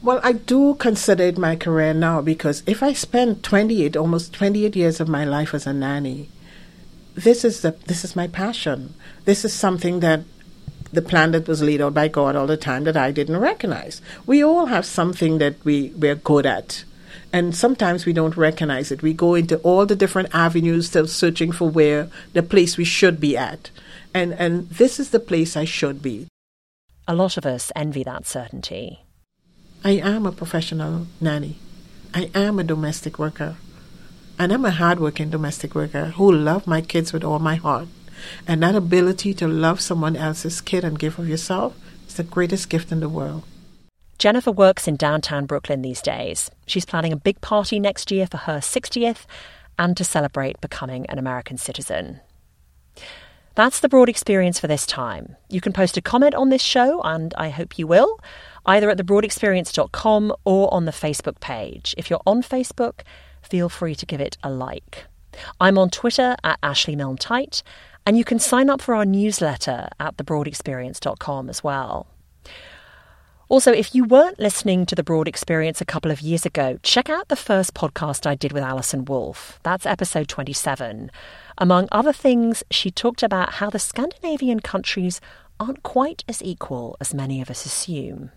Well, 0.01 0.19
I 0.23 0.33
do 0.33 0.75
consider 0.75 1.23
it 1.25 1.37
my 1.37 1.55
career 1.55 1.93
now 1.93 2.21
because 2.21 2.63
if 2.65 2.83
I 2.83 2.93
spend 2.93 3.43
28, 3.43 3.95
almost 3.95 4.33
28 4.33 4.75
years 4.75 4.99
of 4.99 5.07
my 5.07 5.23
life 5.23 5.53
as 5.53 5.67
a 5.67 5.73
nanny, 5.73 6.29
this 7.15 7.45
is 7.45 7.61
the 7.61 7.71
this 7.85 8.03
is 8.03 8.15
my 8.15 8.27
passion. 8.27 8.93
This 9.25 9.45
is 9.45 9.53
something 9.53 9.99
that 9.99 10.21
the 10.93 11.01
plan 11.01 11.31
that 11.31 11.47
was 11.47 11.61
laid 11.61 11.81
out 11.81 11.93
by 11.93 12.07
God 12.07 12.35
all 12.35 12.47
the 12.47 12.57
time 12.57 12.83
that 12.83 12.95
I 12.95 13.11
didn't 13.11 13.37
recognize. 13.37 14.01
We 14.27 14.43
all 14.43 14.67
have 14.67 14.85
something 14.85 15.39
that 15.39 15.55
we, 15.65 15.89
we're 15.97 16.15
good 16.15 16.45
at. 16.45 16.83
And 17.31 17.55
sometimes 17.55 18.05
we 18.05 18.13
don't 18.13 18.37
recognize 18.37 18.91
it. 18.91 19.01
We 19.01 19.11
go 19.13 19.33
into 19.33 19.57
all 19.59 19.87
the 19.87 19.95
different 19.95 20.29
avenues 20.35 20.87
still 20.87 21.07
searching 21.07 21.51
for 21.51 21.67
where 21.67 22.09
the 22.33 22.43
place 22.43 22.77
we 22.77 22.85
should 22.85 23.19
be 23.19 23.35
at. 23.35 23.71
And 24.13 24.33
and 24.33 24.69
this 24.69 24.99
is 24.99 25.09
the 25.09 25.19
place 25.19 25.57
I 25.57 25.65
should 25.65 26.03
be. 26.03 26.27
A 27.07 27.15
lot 27.15 27.37
of 27.37 27.45
us 27.45 27.71
envy 27.75 28.03
that 28.03 28.27
certainty. 28.27 29.03
I 29.83 29.91
am 29.91 30.27
a 30.27 30.31
professional 30.31 31.07
nanny. 31.19 31.57
I 32.13 32.29
am 32.35 32.59
a 32.59 32.63
domestic 32.63 33.17
worker. 33.17 33.57
And 34.39 34.51
I'm 34.51 34.65
a 34.65 34.71
hardworking 34.71 35.29
domestic 35.29 35.75
worker 35.75 36.05
who 36.15 36.31
love 36.31 36.65
my 36.67 36.81
kids 36.81 37.13
with 37.13 37.23
all 37.23 37.39
my 37.39 37.55
heart. 37.55 37.87
And 38.47 38.63
that 38.63 38.75
ability 38.75 39.33
to 39.35 39.47
love 39.47 39.79
someone 39.79 40.15
else's 40.15 40.61
kid 40.61 40.83
and 40.83 40.97
give 40.97 41.19
of 41.19 41.27
yourself 41.27 41.77
is 42.07 42.15
the 42.15 42.23
greatest 42.23 42.69
gift 42.69 42.91
in 42.91 42.99
the 42.99 43.09
world. 43.09 43.43
Jennifer 44.17 44.51
works 44.51 44.87
in 44.87 44.95
downtown 44.95 45.45
Brooklyn 45.45 45.81
these 45.81 46.01
days. 46.01 46.49
She's 46.65 46.85
planning 46.85 47.11
a 47.11 47.17
big 47.17 47.41
party 47.41 47.79
next 47.79 48.11
year 48.11 48.25
for 48.25 48.37
her 48.37 48.59
60th 48.59 49.25
and 49.77 49.97
to 49.97 50.03
celebrate 50.03 50.61
becoming 50.61 51.05
an 51.07 51.19
American 51.19 51.57
citizen. 51.57 52.21
That's 53.55 53.81
the 53.81 53.89
broad 53.89 54.09
experience 54.09 54.59
for 54.59 54.67
this 54.67 54.85
time. 54.87 55.35
You 55.49 55.61
can 55.61 55.73
post 55.73 55.97
a 55.97 56.01
comment 56.01 56.33
on 56.33 56.49
this 56.49 56.61
show, 56.61 57.01
and 57.01 57.33
I 57.37 57.49
hope 57.49 57.77
you 57.77 57.85
will, 57.85 58.19
either 58.65 58.89
at 58.89 58.97
thebroadexperience.com 58.97 60.33
or 60.43 60.73
on 60.73 60.85
the 60.85 60.91
Facebook 60.91 61.39
page. 61.39 61.93
If 61.97 62.09
you're 62.09 62.21
on 62.25 62.41
Facebook, 62.41 63.01
feel 63.53 63.69
free 63.69 63.93
to 63.93 64.07
give 64.07 64.19
it 64.19 64.35
a 64.41 64.49
like. 64.49 65.05
I'm 65.59 65.77
on 65.77 65.91
Twitter 65.91 66.35
at 66.43 66.57
Ashley 66.63 66.95
Milne 66.95 67.17
Tyte, 67.17 67.61
and 68.03 68.17
you 68.17 68.23
can 68.23 68.39
sign 68.39 68.67
up 68.67 68.81
for 68.81 68.95
our 68.95 69.05
newsletter 69.05 69.89
at 69.99 70.17
thebroadexperience.com 70.17 71.51
as 71.51 71.63
well. 71.63 72.07
Also, 73.49 73.71
if 73.71 73.93
you 73.93 74.05
weren't 74.05 74.39
listening 74.39 74.87
to 74.87 74.95
The 74.95 75.03
Broad 75.03 75.27
Experience 75.27 75.81
a 75.81 75.85
couple 75.85 76.09
of 76.09 76.19
years 76.19 76.47
ago, 76.47 76.79
check 76.81 77.11
out 77.11 77.27
the 77.27 77.35
first 77.35 77.75
podcast 77.75 78.25
I 78.25 78.33
did 78.33 78.53
with 78.53 78.63
Alison 78.63 79.05
Wolf. 79.05 79.59
That's 79.61 79.85
episode 79.85 80.27
27. 80.29 81.11
Among 81.59 81.87
other 81.91 82.11
things, 82.11 82.63
she 82.71 82.89
talked 82.89 83.21
about 83.21 83.53
how 83.53 83.69
the 83.69 83.77
Scandinavian 83.77 84.61
countries 84.61 85.21
aren't 85.59 85.83
quite 85.83 86.23
as 86.27 86.41
equal 86.41 86.97
as 86.99 87.13
many 87.13 87.39
of 87.39 87.51
us 87.51 87.67
assume. 87.67 88.31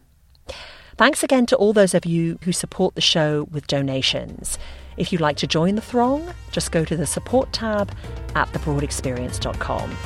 Thanks 0.98 1.22
again 1.22 1.46
to 1.46 1.57
all 1.57 1.72
those 1.72 1.94
of 1.94 2.05
you 2.05 2.38
who 2.42 2.52
support 2.52 2.94
the 2.94 3.00
show 3.00 3.44
with 3.50 3.66
donations. 3.66 4.59
If 4.96 5.12
you'd 5.12 5.20
like 5.20 5.37
to 5.38 5.46
join 5.46 5.74
the 5.74 5.82
throng, 5.82 6.32
just 6.52 6.72
go 6.72 6.85
to 6.85 6.96
the 6.96 7.06
support 7.06 7.52
tab 7.52 7.90
at 8.35 8.50
thebroadexperience.com. 8.52 9.96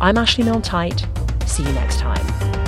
I'm 0.00 0.16
Ashley 0.16 0.44
Milne 0.44 0.62
Tyte. 0.62 1.06
See 1.48 1.62
you 1.62 1.72
next 1.72 1.98
time. 1.98 2.67